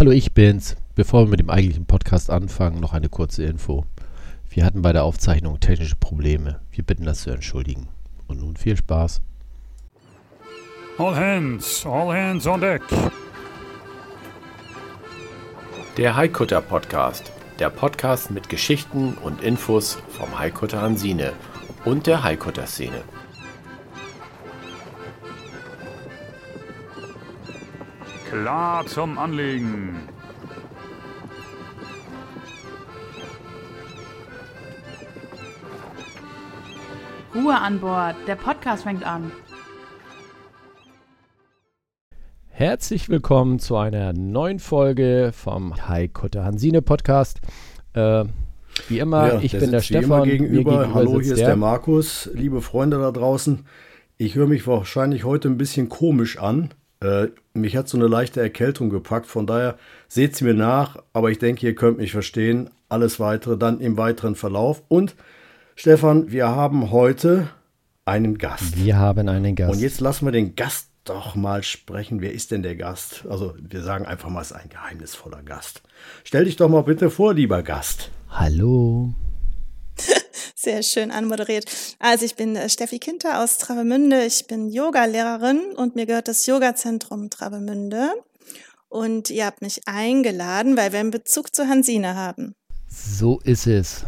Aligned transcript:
Hallo, 0.00 0.12
ich 0.12 0.32
bin's. 0.32 0.76
Bevor 0.94 1.26
wir 1.26 1.28
mit 1.28 1.40
dem 1.40 1.50
eigentlichen 1.50 1.84
Podcast 1.84 2.30
anfangen, 2.30 2.80
noch 2.80 2.94
eine 2.94 3.10
kurze 3.10 3.44
Info. 3.44 3.84
Wir 4.48 4.64
hatten 4.64 4.80
bei 4.80 4.94
der 4.94 5.04
Aufzeichnung 5.04 5.60
technische 5.60 5.96
Probleme. 5.96 6.58
Wir 6.72 6.84
bitten 6.84 7.04
das 7.04 7.20
zu 7.20 7.28
entschuldigen. 7.28 7.86
Und 8.26 8.40
nun 8.40 8.56
viel 8.56 8.78
Spaß. 8.78 9.20
All 10.96 11.14
hands, 11.14 11.84
all 11.84 12.16
hands 12.16 12.46
on 12.46 12.62
deck. 12.62 12.80
Der 15.98 16.16
Haikutter 16.16 16.62
Podcast. 16.62 17.30
Der 17.58 17.68
Podcast 17.68 18.30
mit 18.30 18.48
Geschichten 18.48 19.18
und 19.22 19.42
Infos 19.42 19.98
vom 20.08 20.38
Haikutter 20.38 20.80
Hansine 20.80 21.34
und 21.84 22.06
der 22.06 22.24
Haikutter 22.24 22.66
Szene. 22.66 23.02
Klar 28.30 28.86
zum 28.86 29.18
Anlegen. 29.18 30.08
Ruhe 37.34 37.56
an 37.58 37.80
Bord, 37.80 38.16
der 38.26 38.36
Podcast 38.36 38.82
fängt 38.84 39.04
an. 39.04 39.30
Herzlich 42.48 43.08
willkommen 43.08 43.58
zu 43.58 43.76
einer 43.76 44.12
neuen 44.12 44.58
Folge 44.58 45.30
vom 45.32 45.88
Haikutter 45.88 46.44
Hansine 46.44 46.82
Podcast. 46.82 47.40
Äh, 47.94 48.24
wie 48.88 48.98
immer, 48.98 49.34
Ja, 49.34 49.40
ich 49.40 49.52
der 49.52 49.60
bin 49.60 49.70
der 49.70 49.80
Stefan. 49.80 50.22
mir 50.22 50.38
Gegenüber. 50.38 50.92
Hallo, 50.92 51.12
sitzt 51.14 51.24
hier 51.24 51.34
ist 51.34 51.40
der 51.46 51.56
Markus. 51.56 52.28
Liebe 52.34 52.60
Freunde 52.60 52.98
da 52.98 53.10
draußen, 53.12 53.64
ich 54.18 54.34
höre 54.34 54.46
mich 54.46 54.66
wahrscheinlich 54.66 55.24
heute 55.24 55.48
ein 55.48 55.56
bisschen 55.56 55.88
komisch 55.88 56.38
an. 56.38 56.70
Äh, 57.02 57.28
mich 57.54 57.76
hat 57.76 57.88
so 57.88 57.96
eine 57.96 58.08
leichte 58.08 58.40
Erkältung 58.40 58.90
gepackt, 58.90 59.26
von 59.26 59.46
daher 59.46 59.78
seht 60.08 60.36
sie 60.36 60.44
mir 60.44 60.54
nach, 60.54 61.02
aber 61.14 61.30
ich 61.30 61.38
denke, 61.38 61.66
ihr 61.66 61.74
könnt 61.74 61.96
mich 61.98 62.12
verstehen. 62.12 62.70
Alles 62.90 63.18
weitere 63.18 63.56
dann 63.56 63.80
im 63.80 63.96
weiteren 63.96 64.34
Verlauf. 64.34 64.82
Und 64.88 65.14
Stefan, 65.76 66.30
wir 66.30 66.48
haben 66.48 66.90
heute 66.90 67.48
einen 68.04 68.36
Gast. 68.36 68.76
Wir 68.76 68.98
haben 68.98 69.28
einen 69.28 69.54
Gast. 69.54 69.72
Und 69.72 69.80
jetzt 69.80 70.00
lassen 70.00 70.26
wir 70.26 70.32
den 70.32 70.56
Gast 70.56 70.90
doch 71.04 71.34
mal 71.34 71.62
sprechen. 71.62 72.20
Wer 72.20 72.32
ist 72.32 72.50
denn 72.50 72.62
der 72.62 72.76
Gast? 72.76 73.24
Also, 73.30 73.54
wir 73.58 73.82
sagen 73.82 74.04
einfach 74.04 74.28
mal, 74.28 74.42
es 74.42 74.50
ist 74.50 74.56
ein 74.56 74.68
geheimnisvoller 74.68 75.42
Gast. 75.42 75.82
Stell 76.24 76.44
dich 76.44 76.56
doch 76.56 76.68
mal 76.68 76.82
bitte 76.82 77.08
vor, 77.08 77.32
lieber 77.32 77.62
Gast. 77.62 78.10
Hallo. 78.28 79.14
Sehr 80.62 80.82
schön 80.82 81.10
anmoderiert. 81.10 81.64
Also 81.98 82.26
ich 82.26 82.34
bin 82.36 82.54
äh, 82.54 82.68
Steffi 82.68 82.98
Kinter 82.98 83.42
aus 83.42 83.56
Travemünde. 83.56 84.26
Ich 84.26 84.46
bin 84.46 84.68
Yoga-Lehrerin 84.68 85.72
und 85.74 85.96
mir 85.96 86.04
gehört 86.04 86.28
das 86.28 86.44
Yoga-Zentrum 86.44 87.30
Travemünde. 87.30 88.10
Und 88.90 89.30
ihr 89.30 89.46
habt 89.46 89.62
mich 89.62 89.80
eingeladen, 89.86 90.76
weil 90.76 90.92
wir 90.92 91.00
einen 91.00 91.12
Bezug 91.12 91.54
zu 91.54 91.66
Hansine 91.66 92.14
haben. 92.14 92.54
So 92.88 93.40
ist 93.44 93.66
es. 93.66 94.04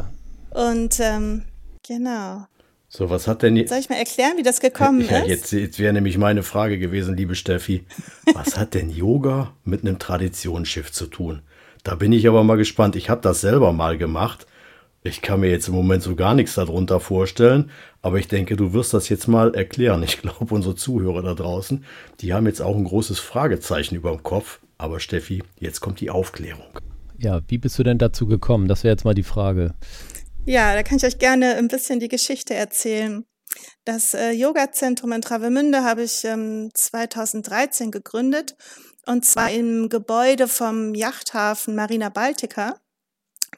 Und 0.51 1.01
ähm, 1.01 1.45
genau. 1.87 2.47
So, 2.87 3.09
was 3.09 3.27
hat 3.27 3.41
denn 3.41 3.57
jetzt. 3.57 3.71
Soll 3.71 3.79
ich 3.79 3.89
mal 3.89 3.97
erklären, 3.97 4.37
wie 4.37 4.43
das 4.43 4.61
gekommen 4.61 5.09
Ja, 5.09 5.21
ist? 5.21 5.29
jetzt, 5.29 5.53
jetzt 5.53 5.79
wäre 5.79 5.95
nämlich 5.95 6.19
meine 6.19 6.43
Frage 6.43 6.79
gewesen, 6.79 7.17
liebe 7.17 7.35
Steffi. 7.35 7.87
Was 8.35 8.59
hat 8.59 8.75
denn 8.75 8.91
Yoga 8.91 9.55
mit 9.65 9.81
einem 9.81 9.99
Traditionsschiff 9.99 10.93
zu 10.93 11.07
tun? 11.07 11.41
Da 11.85 11.95
bin 11.95 12.13
ich 12.13 12.29
aber 12.29 12.45
mal 12.45 12.57
gespannt. 12.59 12.95
Ich 12.95 13.09
habe 13.09 13.23
das 13.23 13.41
selber 13.41 13.73
mal 13.73 13.97
gemacht. 13.97 14.47
Ich 15.05 15.21
kann 15.21 15.41
mir 15.41 15.51
jetzt 15.51 15.67
im 15.67 15.75
Moment 15.75 16.03
so 16.03 16.15
gar 16.15 16.35
nichts 16.35 16.55
darunter 16.55 17.01
vorstellen, 17.01 17.71
aber 18.03 18.19
ich 18.19 18.29
denke, 18.29 18.55
du 18.55 18.73
wirst 18.73 18.95
das 18.95 19.09
jetzt 19.09 19.27
mal 19.27 19.53
erklären. 19.55 20.03
Ich 20.05 20.21
glaube, 20.23 20.55
unsere 20.55 20.77
Zuhörer 20.77 21.23
da 21.23 21.35
draußen, 21.35 21.85
die 22.21 22.33
haben 22.33 22.47
jetzt 22.47 22.63
auch 22.63 22.77
ein 22.77 22.85
großes 22.85 23.19
Fragezeichen 23.19 23.97
über 23.97 24.11
dem 24.11 24.23
Kopf. 24.23 24.61
Aber 24.79 25.01
Steffi, 25.01 25.43
jetzt 25.59 25.81
kommt 25.81 26.01
die 26.01 26.11
Aufklärung. 26.11 26.67
Ja, 27.19 27.41
wie 27.49 27.59
bist 27.59 27.79
du 27.79 27.83
denn 27.83 27.99
dazu 27.99 28.27
gekommen? 28.27 28.69
Das 28.69 28.85
wäre 28.85 28.93
jetzt 28.93 29.05
mal 29.05 29.15
die 29.15 29.23
Frage. 29.23 29.75
Ja, 30.45 30.75
da 30.75 30.83
kann 30.83 30.97
ich 30.97 31.05
euch 31.05 31.19
gerne 31.19 31.55
ein 31.55 31.69
bisschen 31.69 32.01
die 32.01 32.09
Geschichte 32.09 32.55
erzählen. 32.55 33.25
Das 33.85 34.15
äh, 34.15 34.31
Yoga-Zentrum 34.31 35.13
in 35.13 35.21
Travemünde 35.21 35.85
habe 35.85 36.03
ich 36.03 36.25
ähm, 36.25 36.71
2013 36.75 37.91
gegründet 37.91 38.57
und 39.07 39.25
zwar 39.25 39.51
im 39.51 39.89
Gebäude 39.89 40.49
vom 40.49 40.95
Yachthafen 40.95 41.75
Marina 41.75 42.09
Baltica. 42.09 42.77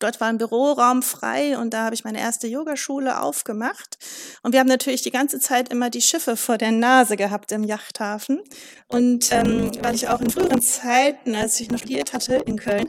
Dort 0.00 0.20
war 0.20 0.28
ein 0.28 0.38
Büroraum 0.38 1.02
frei 1.02 1.56
und 1.56 1.72
da 1.72 1.84
habe 1.84 1.94
ich 1.94 2.04
meine 2.04 2.20
erste 2.20 2.46
Yogaschule 2.46 3.20
aufgemacht. 3.20 3.96
Und 4.42 4.52
wir 4.52 4.60
haben 4.60 4.68
natürlich 4.68 5.02
die 5.02 5.10
ganze 5.10 5.38
Zeit 5.38 5.68
immer 5.68 5.88
die 5.88 6.02
Schiffe 6.02 6.36
vor 6.36 6.58
der 6.58 6.72
Nase 6.72 7.16
gehabt 7.16 7.52
im 7.52 7.62
Yachthafen. 7.62 8.40
Und 8.88 9.30
ähm, 9.32 9.70
weil 9.82 9.94
ich 9.94 10.08
auch 10.08 10.20
in 10.20 10.30
früheren 10.30 10.62
Zeiten, 10.62 11.34
als 11.34 11.60
ich 11.60 11.70
noch 11.70 11.78
studiert 11.78 12.12
hatte 12.12 12.36
in 12.36 12.58
Köln, 12.58 12.88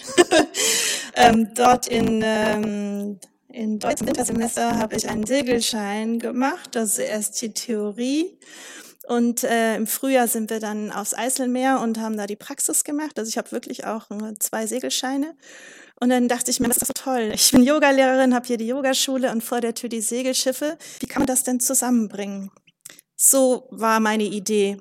ähm, 1.15 1.53
dort 1.53 1.87
in 1.87 2.21
ähm, 2.23 3.19
in 3.55 3.79
deutschen 3.79 4.05
Wintersemester 4.05 4.77
habe 4.77 4.97
ich 4.97 5.07
einen 5.07 5.25
Segelschein 5.25 6.19
gemacht, 6.19 6.75
also 6.75 7.01
erst 7.01 7.41
die 7.41 7.53
Theorie. 7.53 8.37
Und 9.07 9.45
äh, 9.45 9.75
im 9.77 9.87
Frühjahr 9.87 10.27
sind 10.27 10.49
wir 10.49 10.59
dann 10.59 10.91
aufs 10.91 11.13
Eiselmeer 11.13 11.79
und 11.79 11.97
haben 11.99 12.17
da 12.17 12.27
die 12.27 12.35
Praxis 12.35 12.83
gemacht. 12.83 13.17
Also 13.17 13.29
ich 13.29 13.37
habe 13.37 13.53
wirklich 13.53 13.85
auch 13.85 14.11
äh, 14.11 14.33
zwei 14.39 14.67
Segelscheine. 14.67 15.35
Und 15.99 16.09
dann 16.09 16.27
dachte 16.27 16.51
ich 16.51 16.59
mir, 16.59 16.67
das 16.67 16.77
ist 16.77 16.89
doch 16.89 17.03
toll. 17.03 17.31
Ich 17.33 17.51
bin 17.51 17.63
Yogalehrerin, 17.63 18.35
habe 18.35 18.47
hier 18.47 18.57
die 18.57 18.67
Yogaschule 18.67 19.31
und 19.31 19.43
vor 19.43 19.61
der 19.61 19.73
Tür 19.73 19.89
die 19.89 20.01
Segelschiffe. 20.01 20.77
Wie 20.99 21.07
kann 21.07 21.21
man 21.21 21.27
das 21.27 21.43
denn 21.43 21.59
zusammenbringen? 21.59 22.51
So 23.15 23.67
war 23.71 23.99
meine 23.99 24.25
Idee. 24.25 24.77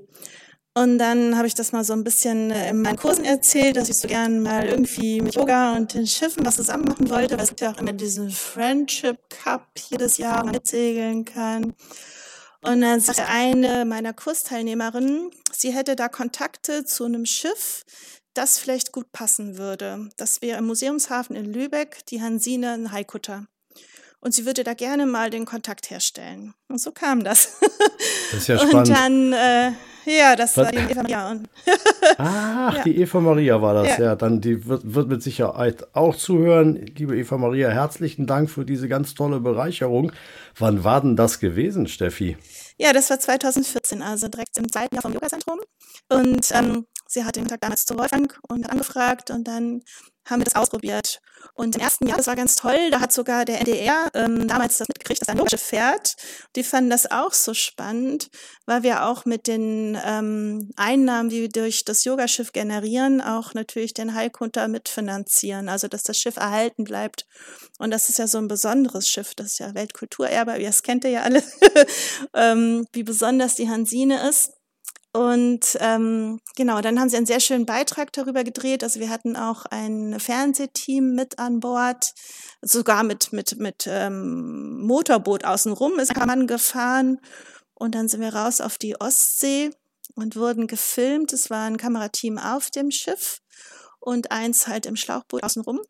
Und 0.77 0.99
dann 0.99 1.37
habe 1.37 1.47
ich 1.47 1.55
das 1.55 1.71
mal 1.71 1.85
so 1.85 1.93
ein 1.93 2.03
bisschen 2.03 2.51
äh, 2.51 2.71
in 2.71 2.83
meinen 2.83 2.97
Kursen 2.97 3.25
erzählt, 3.25 3.77
dass 3.77 3.89
ich 3.89 3.97
so 3.97 4.09
gern 4.09 4.43
mal 4.43 4.67
irgendwie 4.67 5.21
mit 5.21 5.37
Yoga 5.37 5.77
und 5.77 5.95
den 5.95 6.09
Schiffen 6.09 6.45
was 6.45 6.57
zusammen 6.57 6.87
machen 6.87 7.11
wollte, 7.11 7.37
weil 7.37 7.45
es 7.45 7.51
gibt 7.51 7.61
ja 7.61 7.73
auch 7.73 7.79
immer 7.79 7.93
diesen 7.93 8.29
Friendship 8.31 9.19
Cup 9.31 9.69
jedes 9.89 10.19
Jahr, 10.19 10.41
wo 10.41 10.47
man 10.47 10.55
mitsegeln 10.55 11.25
kann. 11.25 11.75
Und 12.63 12.81
dann 12.81 12.99
sagte 12.99 13.27
eine 13.27 13.85
meiner 13.85 14.13
Kursteilnehmerinnen, 14.13 15.31
sie 15.53 15.71
hätte 15.71 15.95
da 15.95 16.09
Kontakte 16.09 16.85
zu 16.85 17.05
einem 17.05 17.25
Schiff, 17.25 17.85
das 18.35 18.59
vielleicht 18.59 18.93
gut 18.93 19.11
passen 19.13 19.57
würde. 19.59 20.11
Das 20.17 20.43
wäre 20.43 20.59
im 20.59 20.67
Museumshafen 20.67 21.37
in 21.37 21.53
Lübeck, 21.53 22.05
die 22.07 22.21
Hansine 22.23 22.73
ein 22.73 22.93
Haikutter. 22.93 23.47
Und 24.21 24.33
sie 24.33 24.47
würde 24.47 24.65
da 24.65 24.73
gerne 24.75 25.05
mal 25.05 25.29
den 25.31 25.45
Kontakt 25.45 25.91
herstellen. 25.91 26.55
Und 26.69 26.79
so 26.81 26.93
kam 26.93 27.25
das. 27.25 27.59
Das 28.33 28.41
ist 28.43 28.49
ja 28.49 28.61
und 28.61 28.69
spannend. 28.69 28.89
dann, 28.89 29.33
äh, 29.33 29.73
ja, 30.07 30.35
das 30.35 30.57
Was- 30.57 30.65
war 30.65 30.73
die 30.73 30.79
Eva 30.79 31.03
Maria. 31.03 31.31
Und 31.31 31.49
Ach, 32.19 32.77
Ja. 32.79 32.83
die 32.83 32.97
Eva 33.01 33.21
Maria 33.21 33.63
war 33.63 33.75
das, 33.75 33.99
ja. 33.99 34.05
Ja. 34.07 34.17
dann 34.17 34.41
die 34.41 34.67
wird, 34.67 34.95
wird 34.95 35.09
mit 35.09 35.23
Sicherheit 35.23 35.95
auch 35.95 36.17
zuhören. 36.17 36.75
Liebe 36.97 37.17
Eva 37.17 37.39
Maria, 37.39 37.69
herzlichen 37.71 38.27
Dank 38.27 38.51
für 38.51 38.65
diese 38.65 38.89
ganz 38.89 39.15
tolle 39.15 39.39
Bereicherung. 39.41 40.11
Wann 40.59 40.83
war 40.83 41.01
denn 41.01 41.15
das 41.17 41.39
gewesen, 41.39 41.87
Steffi? 41.87 42.37
Ja, 42.77 42.93
das 42.93 43.09
war 43.11 43.21
2014, 43.21 44.03
also 44.03 44.27
direkt 44.29 44.57
im 44.59 44.71
zweiten 44.73 44.97
Jahr 44.97 45.03
vom 45.03 45.13
Yoga-Zentrum. 45.13 45.61
Und 46.09 46.51
ähm, 46.53 46.87
sie 47.15 47.25
hat 47.25 47.37
den 47.37 47.45
Kontakt 47.45 47.65
damals 47.65 47.87
zu 47.87 47.97
Wolfgang 47.97 48.39
und 48.49 48.65
hat 48.65 48.73
angefragt 48.73 49.31
und 49.31 49.49
dann 49.49 49.83
haben 50.27 50.41
wir 50.41 50.45
das 50.45 50.57
ausprobiert. 50.57 51.21
Und 51.55 51.77
im 51.77 51.83
ersten 51.83 52.07
Jahr, 52.07 52.17
das 52.17 52.27
war 52.27 52.37
ganz 52.37 52.57
toll, 52.57 52.91
da 52.91 53.01
hat 53.01 53.13
sogar 53.13 53.45
der 53.45 53.61
NDR 53.61 54.11
ähm, 54.15 54.49
damals 54.49 54.79
das 54.79 54.89
mitgekriegt, 54.89 55.21
dass 55.21 55.29
ein 55.29 55.37
Yogaschiff 55.37 55.61
fährt. 55.61 56.17
Die 56.57 56.65
fanden 56.65 56.91
das 56.91 57.11
auch 57.11 57.33
so 57.33 57.53
spannend, 57.53 58.31
weil 58.65 58.83
wir 58.83 59.05
auch 59.05 59.27
mit 59.27 59.47
den 59.47 59.99
ähm, 60.03 60.71
Einnahmen, 60.77 61.29
die 61.29 61.43
wir 61.43 61.49
durch 61.51 61.85
das 61.85 62.05
Yogaschiff 62.05 62.53
generieren, 62.53 63.21
auch 63.21 63.53
natürlich 63.53 63.93
den 63.93 64.15
Heilkunter 64.15 64.67
mitfinanzieren, 64.69 65.69
also 65.69 65.89
dass 65.89 66.03
das 66.03 66.17
Schiff 66.17 66.37
erhalten 66.37 66.85
bleibt. 66.85 67.27
Und 67.79 67.91
das 67.91 68.09
ist 68.09 68.19
ja 68.19 68.27
so 68.27 68.39
ein 68.39 68.49
besonderes 68.49 69.09
Schiff, 69.09 69.35
das 69.35 69.49
ist 69.49 69.59
ja 69.59 69.75
Weltkulturerbe, 69.75 70.59
das 70.59 70.83
kennt 70.83 71.05
ihr 71.05 71.11
ja 71.11 71.23
alle, 71.23 71.43
ähm, 72.35 72.87
wie 72.93 73.03
besonders 73.03 73.55
die 73.55 73.69
Hansine 73.69 74.27
ist. 74.29 74.53
Und 75.17 75.79
ähm, 75.79 76.41
genau, 76.57 76.81
dann 76.81 76.99
haben 76.99 77.09
sie 77.09 77.17
einen 77.17 77.27
sehr 77.27 77.39
schönen 77.39 77.67
Beitrag 77.67 78.13
darüber 78.13 78.43
gedreht. 78.43 78.83
Also 78.83 78.99
wir 78.99 79.11
hatten 79.11 79.37
auch 79.37 79.65
ein 79.67 80.19
Fernsehteam 80.19 81.15
mit 81.15 81.39
an 81.39 81.61
Bord, 81.61 82.13
sogar 82.63 83.05
mit 83.05 83.33
mit 83.33 83.57
mit 83.61 83.87
ähm, 83.89 84.81
Motorboot 84.81 85.45
außenrum 85.45 86.01
ist 86.01 86.17
Mann 86.17 86.49
gefahren. 86.49 87.21
Und 87.75 87.95
dann 87.95 88.09
sind 88.09 88.23
wir 88.23 88.35
raus 88.35 88.61
auf 88.61 88.77
die 88.77 89.01
Ostsee 89.01 89.71
und 90.17 90.35
wurden 90.35 90.67
gefilmt. 90.67 91.33
Es 91.33 91.49
war 91.49 91.65
ein 91.65 91.77
Kamerateam 91.77 92.37
auf 92.39 92.71
dem 92.71 92.91
Schiff 92.91 93.39
und 94.01 94.33
eins 94.33 94.67
halt 94.67 94.85
im 94.85 94.97
Schlauchboot 94.97 95.45
außenrum. 95.45 95.81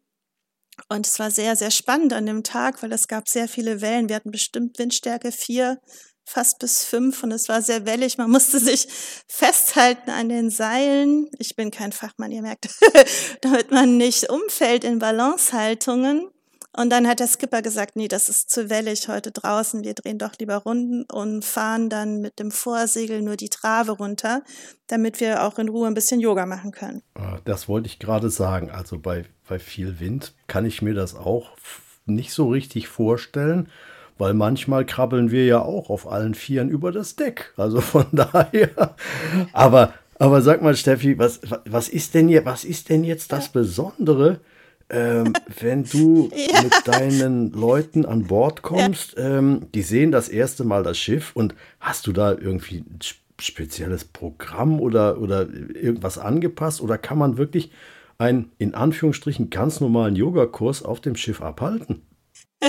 Und 0.88 1.06
es 1.06 1.18
war 1.18 1.30
sehr, 1.30 1.56
sehr 1.56 1.70
spannend 1.70 2.12
an 2.12 2.26
dem 2.26 2.42
Tag, 2.42 2.82
weil 2.82 2.92
es 2.92 3.08
gab 3.08 3.28
sehr 3.28 3.48
viele 3.48 3.80
Wellen. 3.80 4.10
Wir 4.10 4.16
hatten 4.16 4.32
bestimmt 4.32 4.78
Windstärke 4.78 5.32
vier, 5.32 5.80
fast 6.24 6.58
bis 6.58 6.84
fünf 6.84 7.22
und 7.22 7.32
es 7.32 7.48
war 7.48 7.62
sehr 7.62 7.86
wellig. 7.86 8.18
Man 8.18 8.30
musste 8.30 8.58
sich 8.58 8.88
festhalten 9.28 10.10
an 10.10 10.28
den 10.28 10.50
Seilen. 10.50 11.28
Ich 11.38 11.56
bin 11.56 11.70
kein 11.70 11.92
Fachmann, 11.92 12.32
ihr 12.32 12.42
merkt, 12.42 12.68
damit 13.42 13.70
man 13.70 13.96
nicht 13.96 14.30
umfällt 14.30 14.84
in 14.84 14.98
Balancehaltungen. 14.98 16.30
Und 16.76 16.90
dann 16.90 17.06
hat 17.06 17.20
der 17.20 17.28
Skipper 17.28 17.62
gesagt, 17.62 17.94
nee, 17.94 18.08
das 18.08 18.28
ist 18.28 18.50
zu 18.50 18.68
wellig 18.68 19.06
heute 19.06 19.30
draußen, 19.30 19.84
wir 19.84 19.94
drehen 19.94 20.18
doch 20.18 20.32
lieber 20.40 20.56
Runden 20.56 21.04
und 21.04 21.44
fahren 21.44 21.88
dann 21.88 22.20
mit 22.20 22.40
dem 22.40 22.50
Vorsegel 22.50 23.22
nur 23.22 23.36
die 23.36 23.48
Trave 23.48 23.92
runter, 23.92 24.42
damit 24.88 25.20
wir 25.20 25.44
auch 25.44 25.60
in 25.60 25.68
Ruhe 25.68 25.86
ein 25.86 25.94
bisschen 25.94 26.18
Yoga 26.18 26.46
machen 26.46 26.72
können. 26.72 27.02
Ah, 27.14 27.38
das 27.44 27.68
wollte 27.68 27.86
ich 27.86 28.00
gerade 28.00 28.28
sagen. 28.28 28.70
Also 28.70 28.98
bei, 28.98 29.24
bei 29.48 29.60
viel 29.60 30.00
Wind 30.00 30.34
kann 30.48 30.66
ich 30.66 30.82
mir 30.82 30.94
das 30.94 31.14
auch 31.14 31.56
nicht 32.06 32.32
so 32.32 32.48
richtig 32.48 32.88
vorstellen, 32.88 33.68
weil 34.18 34.34
manchmal 34.34 34.84
krabbeln 34.84 35.30
wir 35.30 35.46
ja 35.46 35.60
auch 35.60 35.90
auf 35.90 36.10
allen 36.10 36.34
Vieren 36.34 36.68
über 36.68 36.92
das 36.92 37.16
Deck. 37.16 37.52
Also 37.56 37.80
von 37.80 38.06
daher. 38.12 38.94
Aber, 39.52 39.94
aber 40.18 40.42
sag 40.42 40.62
mal, 40.62 40.76
Steffi, 40.76 41.18
was, 41.18 41.40
was, 41.64 41.88
ist, 41.88 42.14
denn 42.14 42.28
hier, 42.28 42.44
was 42.44 42.64
ist 42.64 42.88
denn 42.88 43.04
jetzt 43.04 43.32
das 43.32 43.48
Besondere? 43.48 44.40
ähm, 44.90 45.32
wenn 45.60 45.84
du 45.84 46.30
ja. 46.34 46.62
mit 46.62 46.72
deinen 46.86 47.52
Leuten 47.52 48.04
an 48.06 48.24
Bord 48.24 48.62
kommst, 48.62 49.16
ja. 49.16 49.38
ähm, 49.38 49.66
die 49.74 49.82
sehen 49.82 50.12
das 50.12 50.28
erste 50.28 50.64
Mal 50.64 50.82
das 50.82 50.98
Schiff 50.98 51.32
und 51.34 51.54
hast 51.80 52.06
du 52.06 52.12
da 52.12 52.32
irgendwie 52.32 52.78
ein 52.78 52.98
spezielles 53.40 54.04
Programm 54.04 54.80
oder, 54.80 55.18
oder 55.20 55.48
irgendwas 55.48 56.18
angepasst 56.18 56.80
oder 56.80 56.98
kann 56.98 57.18
man 57.18 57.36
wirklich 57.36 57.72
einen 58.18 58.52
in 58.58 58.74
Anführungsstrichen 58.74 59.50
ganz 59.50 59.80
normalen 59.80 60.14
Yogakurs 60.14 60.82
auf 60.82 61.00
dem 61.00 61.16
Schiff 61.16 61.42
abhalten? 61.42 62.02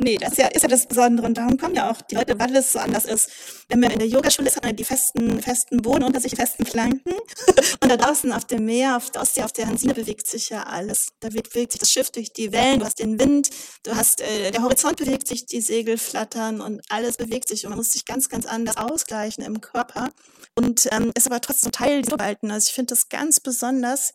nee, 0.00 0.16
das 0.16 0.32
ist 0.32 0.38
ja, 0.38 0.46
ist 0.48 0.62
ja 0.62 0.68
das 0.68 0.86
Besondere. 0.86 1.26
Und 1.26 1.34
darum 1.34 1.56
kommen 1.58 1.74
ja 1.74 1.90
auch 1.90 2.00
die 2.02 2.14
Leute, 2.14 2.38
weil 2.38 2.54
es 2.56 2.72
so 2.72 2.78
anders 2.78 3.04
ist. 3.04 3.30
Wenn 3.68 3.80
man 3.80 3.90
in 3.90 3.98
der 3.98 4.08
Yogaschule 4.08 4.48
ist, 4.48 4.56
hat 4.56 4.64
man 4.64 4.76
die 4.76 4.84
festen, 4.84 5.40
festen 5.42 5.82
Boden 5.82 6.04
unter 6.04 6.20
sich, 6.20 6.34
festen 6.34 6.64
Flanken. 6.66 7.12
und 7.80 7.88
da 7.88 7.96
draußen 7.96 8.32
auf 8.32 8.44
dem 8.44 8.64
Meer, 8.64 8.96
auf 8.96 9.10
der 9.10 9.22
Ostsee, 9.22 9.42
auf 9.42 9.52
der 9.52 9.66
Hansine 9.66 9.94
bewegt 9.94 10.26
sich 10.26 10.50
ja 10.50 10.64
alles. 10.64 11.08
Da 11.20 11.28
bewegt 11.28 11.72
sich 11.72 11.80
das 11.80 11.90
Schiff 11.90 12.10
durch 12.10 12.32
die 12.32 12.52
Wellen, 12.52 12.80
du 12.80 12.86
hast 12.86 12.98
den 12.98 13.18
Wind, 13.18 13.50
du 13.82 13.94
hast, 13.96 14.20
äh, 14.20 14.50
der 14.50 14.62
Horizont 14.62 14.96
bewegt 14.96 15.28
sich, 15.28 15.46
die 15.46 15.60
Segel 15.60 15.98
flattern 15.98 16.60
und 16.60 16.80
alles 16.88 17.16
bewegt 17.16 17.48
sich. 17.48 17.64
Und 17.64 17.70
man 17.70 17.78
muss 17.78 17.92
sich 17.92 18.04
ganz, 18.04 18.28
ganz 18.28 18.46
anders 18.46 18.76
ausgleichen 18.76 19.44
im 19.44 19.60
Körper. 19.60 20.10
Und 20.54 20.88
ähm, 20.92 21.12
ist 21.16 21.26
aber 21.26 21.40
trotzdem 21.40 21.72
Teil 21.72 22.02
dieser 22.02 22.16
Verhalten. 22.16 22.50
Also 22.50 22.68
ich 22.68 22.74
finde 22.74 22.94
das 22.94 23.08
ganz 23.08 23.40
besonders, 23.40 24.12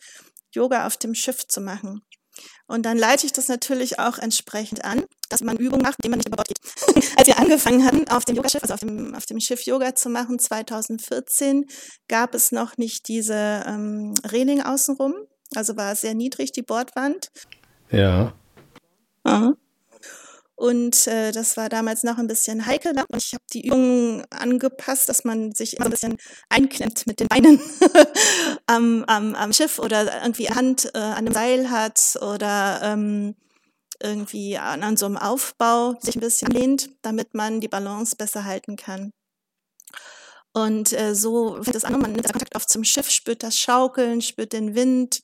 Yoga 0.53 0.85
auf 0.85 0.97
dem 0.97 1.15
Schiff 1.15 1.47
zu 1.47 1.61
machen. 1.61 2.03
Und 2.67 2.85
dann 2.85 2.97
leite 2.97 3.25
ich 3.25 3.33
das 3.33 3.47
natürlich 3.47 3.99
auch 3.99 4.17
entsprechend 4.17 4.83
an, 4.83 5.03
dass 5.29 5.41
man 5.41 5.57
Übungen 5.57 5.83
macht, 5.83 5.97
indem 5.99 6.11
man 6.11 6.19
nicht 6.19 6.27
über 6.27 6.37
Bord 6.37 6.47
geht. 6.47 7.13
Als 7.17 7.27
wir 7.27 7.39
angefangen 7.39 7.85
hatten, 7.85 8.07
auf 8.09 8.25
dem 8.25 8.35
Yogaschiff, 8.35 8.61
also 8.61 8.73
auf 8.73 8.79
dem, 8.79 9.15
auf 9.15 9.25
dem 9.25 9.39
Schiff 9.39 9.61
Yoga 9.63 9.95
zu 9.95 10.09
machen, 10.09 10.39
2014, 10.39 11.65
gab 12.07 12.33
es 12.35 12.51
noch 12.51 12.77
nicht 12.77 13.07
diese 13.07 13.63
ähm, 13.67 14.13
Reling 14.25 14.61
außenrum. 14.61 15.13
Also 15.55 15.77
war 15.77 15.95
sehr 15.95 16.13
niedrig 16.13 16.51
die 16.51 16.63
Bordwand. 16.63 17.31
Ja. 17.91 18.33
Aha. 19.23 19.53
Und 20.55 21.07
äh, 21.07 21.31
das 21.31 21.57
war 21.57 21.67
damals 21.67 22.03
noch 22.03 22.17
ein 22.17 22.27
bisschen 22.27 22.65
heikel. 22.65 22.91
Und 22.91 23.17
ich 23.17 23.33
habe 23.33 23.43
die 23.51 23.65
Übungen 23.65 24.23
angepasst, 24.29 25.09
dass 25.09 25.23
man 25.23 25.51
sich 25.51 25.77
immer 25.77 25.85
ein 25.85 25.91
bisschen 25.91 26.17
einklemmt 26.49 27.07
mit 27.07 27.19
den 27.19 27.27
Beinen 27.27 27.59
am, 28.67 29.03
am, 29.05 29.35
am 29.35 29.53
Schiff 29.53 29.79
oder 29.79 30.21
irgendwie 30.21 30.49
Hand 30.49 30.91
äh, 30.93 30.99
an 30.99 31.13
einem 31.13 31.33
Seil 31.33 31.71
hat 31.71 32.17
oder 32.21 32.81
ähm, 32.83 33.35
irgendwie 34.01 34.57
an, 34.57 34.83
an 34.83 34.97
so 34.97 35.05
einem 35.05 35.17
Aufbau 35.17 35.95
sich 35.99 36.15
ein 36.15 36.21
bisschen 36.21 36.51
lehnt, 36.51 36.89
damit 37.01 37.33
man 37.33 37.59
die 37.59 37.67
Balance 37.67 38.15
besser 38.15 38.45
halten 38.45 38.75
kann. 38.75 39.11
Und 40.53 40.93
äh, 40.93 41.15
so 41.15 41.63
fängt 41.63 41.75
es 41.75 41.83
an, 41.83 41.99
man 41.99 42.11
nimmt 42.11 42.31
Kontakt 42.31 42.55
auf 42.55 42.67
zum 42.67 42.83
Schiff, 42.83 43.09
spürt 43.09 43.41
das 43.41 43.57
Schaukeln, 43.57 44.21
spürt 44.21 44.53
den 44.53 44.75
Wind 44.75 45.21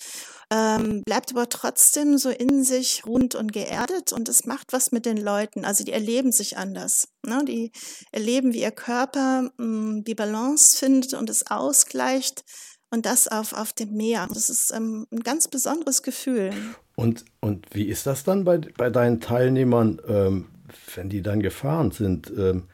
ähm, 0.51 1.04
bleibt 1.04 1.31
aber 1.31 1.48
trotzdem 1.48 2.18
so 2.18 2.30
in 2.30 2.63
sich 2.63 3.06
rund 3.06 3.36
und 3.36 3.54
geerdet 3.54 4.12
und 4.13 4.28
es 4.30 4.46
macht 4.46 4.74
was 4.74 4.92
mit 4.92 5.06
den 5.06 5.18
Leuten. 5.18 5.63
Also 5.63 5.84
die 5.84 5.92
erleben 5.92 6.31
sich 6.31 6.57
anders. 6.57 7.10
Ne? 7.25 7.44
Die 7.48 7.72
erleben, 8.12 8.54
wie 8.54 8.62
ihr 8.62 8.72
Körper 8.72 9.51
mh, 9.57 9.66
mm, 9.66 10.04
die 10.06 10.16
Balance 10.16 10.75
findet 10.75 11.13
und 11.13 11.30
es 11.30 11.50
ausgleicht 11.51 12.44
und 12.90 13.06
das 13.06 13.28
auf, 13.28 13.54
auf 13.54 13.74
dem 13.74 13.94
Meer. 13.94 14.28
Das 14.28 14.50
ist 14.50 14.72
ähm, 14.75 15.06
ein 15.12 15.19
ganz 15.19 15.48
besonderes 15.48 16.01
Gefühl. 16.01 16.51
Und, 16.96 17.25
und 17.40 17.68
wie 17.74 17.88
ist 17.88 18.07
das 18.07 18.24
dann 18.24 18.44
bei, 18.44 18.57
bei 18.57 18.90
deinen 18.90 19.22
Teilnehmern, 19.22 20.01
ähm, 20.07 20.50
wenn 20.96 21.10
die 21.10 21.22
dann 21.22 21.42
gefahren 21.42 21.92
sind? 21.92 22.31
Ähm, 22.36 22.68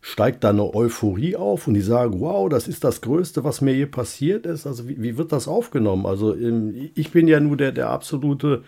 steigt 0.00 0.44
da 0.44 0.50
eine 0.50 0.74
Euphorie 0.74 1.36
auf 1.36 1.66
und 1.66 1.74
die 1.74 1.82
sagen, 1.82 2.20
wow, 2.20 2.48
das 2.48 2.68
ist 2.68 2.84
das 2.84 3.00
Größte, 3.02 3.44
was 3.44 3.60
mir 3.60 3.74
je 3.74 3.86
passiert 3.86 4.46
ist. 4.46 4.66
Also 4.66 4.88
wie, 4.88 5.02
wie 5.02 5.18
wird 5.18 5.32
das 5.32 5.46
aufgenommen? 5.46 6.06
Also 6.06 6.34
ähm, 6.34 6.90
ich 6.94 7.10
bin 7.10 7.28
ja 7.28 7.38
nur 7.40 7.56
der, 7.56 7.72
der 7.72 7.90
absolute 7.90 8.62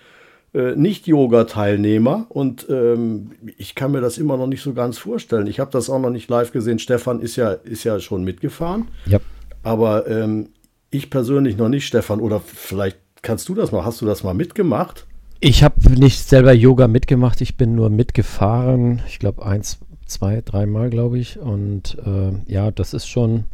äh, 0.54 0.76
Nicht-Yoga-Teilnehmer 0.76 2.26
und 2.28 2.66
ähm, 2.68 3.30
ich 3.56 3.74
kann 3.74 3.92
mir 3.92 4.02
das 4.02 4.18
immer 4.18 4.36
noch 4.36 4.46
nicht 4.46 4.62
so 4.62 4.74
ganz 4.74 4.98
vorstellen. 4.98 5.46
Ich 5.46 5.60
habe 5.60 5.70
das 5.70 5.88
auch 5.88 6.00
noch 6.00 6.10
nicht 6.10 6.28
live 6.28 6.52
gesehen. 6.52 6.78
Stefan 6.78 7.20
ist 7.20 7.36
ja, 7.36 7.52
ist 7.52 7.84
ja 7.84 7.98
schon 8.00 8.24
mitgefahren. 8.24 8.88
Ja. 9.06 9.18
Aber 9.62 10.06
ähm, 10.06 10.50
ich 10.90 11.08
persönlich 11.08 11.56
noch 11.56 11.70
nicht, 11.70 11.86
Stefan. 11.86 12.20
Oder 12.20 12.40
vielleicht 12.40 12.98
kannst 13.22 13.48
du 13.48 13.54
das 13.54 13.72
mal. 13.72 13.84
Hast 13.84 14.02
du 14.02 14.06
das 14.06 14.22
mal 14.22 14.34
mitgemacht? 14.34 15.06
Ich 15.40 15.64
habe 15.64 15.90
nicht 15.98 16.20
selber 16.20 16.52
Yoga 16.52 16.86
mitgemacht. 16.86 17.40
Ich 17.40 17.56
bin 17.56 17.74
nur 17.74 17.88
mitgefahren. 17.88 19.00
Ich 19.08 19.18
glaube, 19.18 19.44
eins, 19.46 19.78
zwei, 20.06 20.42
dreimal, 20.44 20.90
glaube 20.90 21.18
ich. 21.18 21.38
Und 21.38 21.98
äh, 22.04 22.32
ja, 22.46 22.70
das 22.70 22.94
ist 22.94 23.06
schon, 23.06 23.44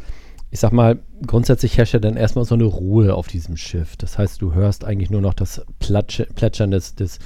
ich 0.51 0.61
sag 0.61 0.73
mal, 0.73 0.99
grundsätzlich 1.27 1.77
herrscht 1.77 1.95
ja 1.95 2.01
dann 2.01 2.17
erstmal 2.17 2.45
so 2.45 2.55
eine 2.55 2.65
Ruhe 2.65 3.15
auf 3.15 3.29
diesem 3.29 3.57
Schiff. 3.57 3.97
Das 3.97 4.19
heißt, 4.19 4.41
du 4.41 4.55
hörst 4.55 4.85
eigentlich 4.85 5.11
nur 5.11 5.21
noch 5.21 5.35
das 5.35 5.63
Platsche, 5.79 6.27
Plätschern 6.27 6.71
des, 6.71 6.95
des, 6.95 7.19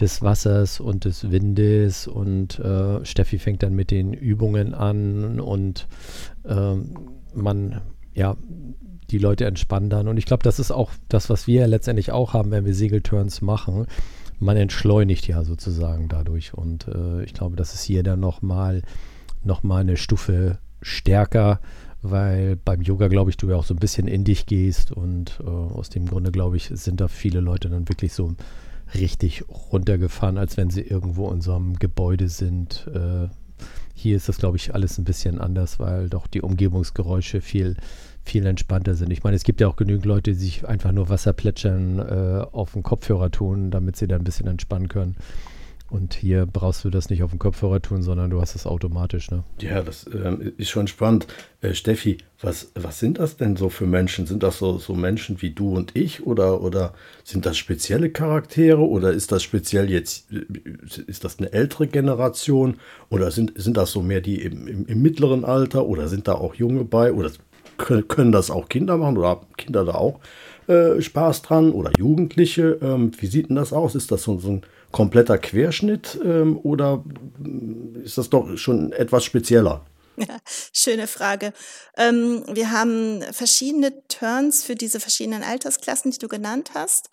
des 0.00 0.22
Wassers 0.22 0.80
und 0.80 1.04
des 1.04 1.30
Windes 1.30 2.06
und 2.06 2.58
äh, 2.58 3.04
Steffi 3.04 3.38
fängt 3.38 3.62
dann 3.62 3.74
mit 3.74 3.90
den 3.90 4.12
Übungen 4.12 4.74
an 4.74 5.40
und 5.40 5.88
äh, 6.44 6.74
man, 7.34 7.80
ja, 8.14 8.36
die 9.10 9.18
Leute 9.18 9.46
entspannen 9.46 9.88
dann. 9.88 10.06
Und 10.06 10.18
ich 10.18 10.26
glaube, 10.26 10.42
das 10.42 10.58
ist 10.58 10.70
auch 10.70 10.90
das, 11.08 11.30
was 11.30 11.46
wir 11.46 11.66
letztendlich 11.66 12.12
auch 12.12 12.34
haben, 12.34 12.50
wenn 12.50 12.66
wir 12.66 12.74
Segelturns 12.74 13.40
machen 13.40 13.86
man 14.40 14.56
entschleunigt 14.56 15.26
ja 15.26 15.44
sozusagen 15.44 16.08
dadurch. 16.08 16.54
Und 16.54 16.88
äh, 16.88 17.24
ich 17.24 17.34
glaube, 17.34 17.56
das 17.56 17.74
ist 17.74 17.82
hier 17.82 18.02
dann 18.02 18.20
nochmal 18.20 18.82
noch 19.44 19.62
mal 19.62 19.80
eine 19.80 19.96
Stufe 19.96 20.58
stärker, 20.82 21.60
weil 22.02 22.56
beim 22.56 22.82
Yoga, 22.82 23.08
glaube 23.08 23.30
ich, 23.30 23.36
du 23.36 23.48
ja 23.50 23.56
auch 23.56 23.64
so 23.64 23.74
ein 23.74 23.80
bisschen 23.80 24.08
in 24.08 24.24
dich 24.24 24.46
gehst. 24.46 24.92
Und 24.92 25.40
äh, 25.44 25.48
aus 25.48 25.90
dem 25.90 26.06
Grunde, 26.06 26.30
glaube 26.30 26.56
ich, 26.56 26.70
sind 26.72 27.00
da 27.00 27.08
viele 27.08 27.40
Leute 27.40 27.68
dann 27.68 27.88
wirklich 27.88 28.12
so 28.12 28.34
richtig 28.94 29.44
runtergefahren, 29.48 30.38
als 30.38 30.56
wenn 30.56 30.70
sie 30.70 30.82
irgendwo 30.82 31.30
in 31.30 31.40
so 31.40 31.54
einem 31.54 31.78
Gebäude 31.78 32.28
sind. 32.28 32.86
Äh, 32.94 33.28
hier 33.94 34.16
ist 34.16 34.28
das, 34.28 34.38
glaube 34.38 34.56
ich, 34.56 34.74
alles 34.74 34.98
ein 34.98 35.04
bisschen 35.04 35.40
anders, 35.40 35.80
weil 35.80 36.08
doch 36.08 36.28
die 36.28 36.40
Umgebungsgeräusche 36.40 37.40
viel 37.40 37.76
viel 38.28 38.46
entspannter 38.46 38.94
sind. 38.94 39.12
Ich 39.12 39.24
meine, 39.24 39.36
es 39.36 39.44
gibt 39.44 39.60
ja 39.60 39.68
auch 39.68 39.76
genügend 39.76 40.06
Leute, 40.06 40.32
die 40.32 40.38
sich 40.38 40.66
einfach 40.66 40.92
nur 40.92 41.08
Wasserplätschern 41.08 41.98
äh, 41.98 42.46
auf 42.52 42.72
den 42.72 42.82
Kopfhörer 42.82 43.30
tun, 43.30 43.70
damit 43.70 43.96
sie 43.96 44.06
da 44.06 44.16
ein 44.16 44.24
bisschen 44.24 44.46
entspannen 44.46 44.88
können. 44.88 45.16
Und 45.90 46.12
hier 46.12 46.44
brauchst 46.44 46.84
du 46.84 46.90
das 46.90 47.08
nicht 47.08 47.22
auf 47.22 47.30
dem 47.30 47.38
Kopfhörer 47.38 47.80
tun, 47.80 48.02
sondern 48.02 48.28
du 48.28 48.42
hast 48.42 48.54
es 48.54 48.66
automatisch. 48.66 49.30
Ne? 49.30 49.44
Ja, 49.60 49.80
das 49.80 50.06
ähm, 50.12 50.52
ist 50.58 50.68
schon 50.68 50.86
spannend. 50.86 51.26
Äh, 51.62 51.72
Steffi, 51.72 52.18
was, 52.42 52.72
was 52.74 52.98
sind 52.98 53.18
das 53.18 53.38
denn 53.38 53.56
so 53.56 53.70
für 53.70 53.86
Menschen? 53.86 54.26
Sind 54.26 54.42
das 54.42 54.58
so, 54.58 54.76
so 54.76 54.92
Menschen 54.92 55.40
wie 55.40 55.50
du 55.50 55.74
und 55.74 55.96
ich 55.96 56.26
oder, 56.26 56.60
oder 56.60 56.92
sind 57.24 57.46
das 57.46 57.56
spezielle 57.56 58.10
Charaktere 58.10 58.86
oder 58.86 59.12
ist 59.12 59.32
das 59.32 59.42
speziell 59.42 59.90
jetzt, 59.90 60.30
äh, 60.30 60.44
ist 61.06 61.24
das 61.24 61.38
eine 61.38 61.54
ältere 61.54 61.86
Generation 61.86 62.76
oder 63.08 63.30
sind, 63.30 63.54
sind 63.56 63.78
das 63.78 63.90
so 63.90 64.02
mehr 64.02 64.20
die 64.20 64.42
im, 64.42 64.68
im, 64.68 64.86
im 64.86 65.00
mittleren 65.00 65.46
Alter 65.46 65.86
oder 65.86 66.08
sind 66.08 66.28
da 66.28 66.34
auch 66.34 66.54
Junge 66.54 66.84
bei 66.84 67.14
oder 67.14 67.30
können 67.78 68.32
das 68.32 68.50
auch 68.50 68.68
Kinder 68.68 68.96
machen 68.96 69.16
oder 69.16 69.40
Kinder 69.56 69.84
da 69.84 69.94
auch 69.94 70.20
äh, 70.66 71.00
Spaß 71.00 71.42
dran 71.42 71.72
oder 71.72 71.90
Jugendliche? 71.98 72.78
Ähm, 72.82 73.12
wie 73.18 73.26
sieht 73.26 73.48
denn 73.48 73.56
das 73.56 73.72
aus? 73.72 73.94
Ist 73.94 74.10
das 74.12 74.22
so, 74.22 74.38
so 74.38 74.50
ein 74.50 74.62
kompletter 74.92 75.38
Querschnitt 75.38 76.18
ähm, 76.24 76.58
oder 76.62 77.04
mm, 77.38 78.02
ist 78.04 78.18
das 78.18 78.30
doch 78.30 78.56
schon 78.56 78.92
etwas 78.92 79.24
spezieller? 79.24 79.84
Ja, 80.16 80.38
schöne 80.72 81.06
Frage. 81.06 81.52
Ähm, 81.96 82.42
wir 82.50 82.72
haben 82.72 83.22
verschiedene 83.30 83.92
Turns 84.08 84.64
für 84.64 84.74
diese 84.74 84.98
verschiedenen 84.98 85.44
Altersklassen, 85.44 86.10
die 86.10 86.18
du 86.18 86.26
genannt 86.26 86.72
hast. 86.74 87.08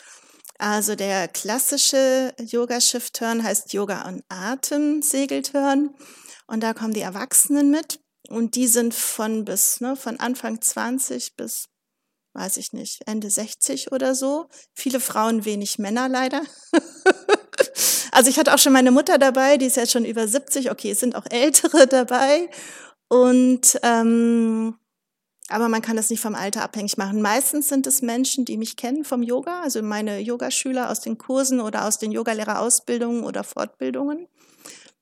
Also 0.58 0.96
der 0.96 1.28
klassische 1.28 2.34
Yoga-Shift-Turn 2.40 3.44
heißt 3.44 3.74
Yoga- 3.74 4.08
und 4.08 4.24
Atem-Segelturn. 4.30 5.94
Und 6.48 6.64
da 6.64 6.74
kommen 6.74 6.94
die 6.94 7.02
Erwachsenen 7.02 7.72
mit. 7.72 8.00
Und 8.30 8.56
die 8.56 8.68
sind 8.68 8.94
von 8.94 9.46
bis, 9.46 9.82
ne, 9.82 9.96
von 9.96 10.20
Anfang 10.20 10.62
20 10.62 11.36
bis, 11.36 11.68
weiß 12.34 12.58
ich 12.58 12.74
nicht, 12.74 13.02
Ende 13.08 13.30
60 13.30 13.92
oder 13.92 14.16
so. 14.16 14.48
Viele 14.74 15.00
Frauen, 15.00 15.46
wenig 15.46 15.80
Männer 15.80 16.10
leider. 16.10 16.42
also 18.12 18.30
ich 18.30 18.38
hatte 18.40 18.54
auch 18.54 18.60
schon 18.60 18.74
meine 18.74 18.92
Mutter 18.92 19.18
dabei, 19.18 19.58
die 19.58 19.66
ist 19.68 19.78
jetzt 19.78 19.92
schon 19.92 20.06
über 20.06 20.28
70. 20.28 20.72
Okay, 20.72 20.92
es 20.92 21.00
sind 21.00 21.16
auch 21.16 21.26
Ältere 21.30 21.88
dabei. 21.90 22.50
Und 23.08 23.80
ähm, 23.84 24.76
Aber 25.48 25.70
man 25.70 25.82
kann 25.84 25.96
das 25.96 26.10
nicht 26.10 26.22
vom 26.22 26.34
Alter 26.36 26.64
abhängig 26.64 26.98
machen. 26.98 27.22
Meistens 27.22 27.70
sind 27.70 27.86
es 27.86 28.02
Menschen, 28.02 28.46
die 28.46 28.58
mich 28.58 28.78
kennen 28.78 29.04
vom 29.06 29.22
Yoga, 29.22 29.62
also 29.62 29.82
meine 29.84 30.20
Yogaschüler 30.20 30.90
aus 30.90 31.02
den 31.02 31.18
Kursen 31.20 31.62
oder 31.62 31.86
aus 31.86 32.00
den 32.00 32.12
Yogalehrerausbildungen 32.12 33.24
oder 33.24 33.44
Fortbildungen. 33.44 34.28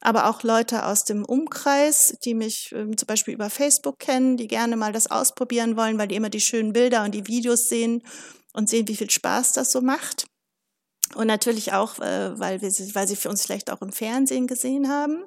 Aber 0.05 0.29
auch 0.29 0.43
Leute 0.43 0.85
aus 0.85 1.05
dem 1.05 1.23
Umkreis, 1.23 2.17
die 2.25 2.33
mich 2.33 2.73
ähm, 2.73 2.97
zum 2.97 3.07
Beispiel 3.07 3.33
über 3.33 3.49
Facebook 3.49 3.99
kennen, 3.99 4.35
die 4.35 4.47
gerne 4.47 4.75
mal 4.75 4.91
das 4.91 5.09
ausprobieren 5.09 5.77
wollen, 5.77 5.97
weil 5.97 6.09
die 6.09 6.15
immer 6.15 6.29
die 6.29 6.41
schönen 6.41 6.73
Bilder 6.73 7.05
und 7.05 7.15
die 7.15 7.25
Videos 7.25 7.69
sehen 7.69 8.03
und 8.51 8.69
sehen, 8.69 8.89
wie 8.89 8.97
viel 8.97 9.09
Spaß 9.09 9.53
das 9.53 9.71
so 9.71 9.79
macht. 9.79 10.25
Und 11.15 11.27
natürlich 11.27 11.71
auch, 11.71 11.99
äh, 11.99 12.37
weil, 12.37 12.61
wir, 12.61 12.69
weil 12.69 13.07
sie 13.07 13.15
für 13.15 13.29
uns 13.29 13.43
vielleicht 13.43 13.71
auch 13.71 13.81
im 13.81 13.93
Fernsehen 13.93 14.45
gesehen 14.45 14.89
haben. 14.89 15.23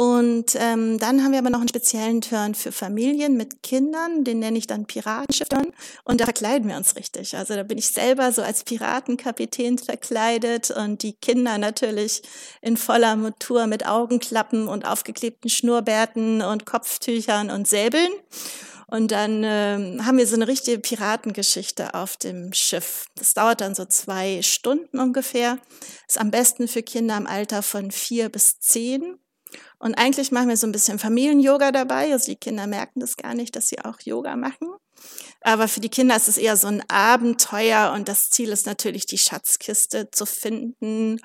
Und 0.00 0.54
ähm, 0.54 0.98
dann 0.98 1.22
haben 1.22 1.32
wir 1.32 1.40
aber 1.40 1.50
noch 1.50 1.58
einen 1.58 1.68
speziellen 1.68 2.22
Turn 2.22 2.54
für 2.54 2.72
Familien 2.72 3.36
mit 3.36 3.62
Kindern, 3.62 4.24
den 4.24 4.38
nenne 4.38 4.56
ich 4.56 4.66
dann 4.66 4.86
Piratenschiff-Turn. 4.86 5.74
Und 6.04 6.22
da 6.22 6.24
verkleiden 6.24 6.70
wir 6.70 6.78
uns 6.78 6.96
richtig. 6.96 7.36
Also 7.36 7.54
da 7.54 7.64
bin 7.64 7.76
ich 7.76 7.88
selber 7.88 8.32
so 8.32 8.40
als 8.40 8.64
Piratenkapitän 8.64 9.76
verkleidet 9.76 10.70
und 10.70 11.02
die 11.02 11.12
Kinder 11.12 11.58
natürlich 11.58 12.22
in 12.62 12.78
voller 12.78 13.14
Montur 13.14 13.66
mit 13.66 13.86
Augenklappen 13.86 14.68
und 14.68 14.86
aufgeklebten 14.86 15.50
Schnurrbärten 15.50 16.40
und 16.40 16.64
Kopftüchern 16.64 17.50
und 17.50 17.68
Säbeln. 17.68 18.10
Und 18.86 19.12
dann 19.12 19.42
ähm, 19.44 20.06
haben 20.06 20.16
wir 20.16 20.26
so 20.26 20.34
eine 20.34 20.48
richtige 20.48 20.78
Piratengeschichte 20.78 21.92
auf 21.92 22.16
dem 22.16 22.54
Schiff. 22.54 23.04
Das 23.16 23.34
dauert 23.34 23.60
dann 23.60 23.74
so 23.74 23.84
zwei 23.84 24.40
Stunden 24.40 24.98
ungefähr. 24.98 25.58
Ist 26.08 26.18
am 26.18 26.30
besten 26.30 26.68
für 26.68 26.82
Kinder 26.82 27.18
im 27.18 27.26
Alter 27.26 27.62
von 27.62 27.90
vier 27.90 28.30
bis 28.30 28.60
zehn. 28.60 29.18
Und 29.78 29.94
eigentlich 29.94 30.30
machen 30.30 30.48
wir 30.48 30.56
so 30.56 30.66
ein 30.66 30.72
bisschen 30.72 30.98
Familien-Yoga 30.98 31.72
dabei. 31.72 32.12
Also 32.12 32.26
die 32.26 32.36
Kinder 32.36 32.66
merken 32.66 33.00
das 33.00 33.16
gar 33.16 33.34
nicht, 33.34 33.56
dass 33.56 33.68
sie 33.68 33.80
auch 33.80 34.00
Yoga 34.00 34.36
machen. 34.36 34.68
Aber 35.42 35.68
für 35.68 35.80
die 35.80 35.88
Kinder 35.88 36.16
ist 36.16 36.28
es 36.28 36.36
eher 36.36 36.56
so 36.56 36.66
ein 36.66 36.82
Abenteuer 36.88 37.92
und 37.94 38.08
das 38.08 38.28
Ziel 38.28 38.50
ist 38.50 38.66
natürlich, 38.66 39.06
die 39.06 39.16
Schatzkiste 39.16 40.10
zu 40.10 40.26
finden, 40.26 41.18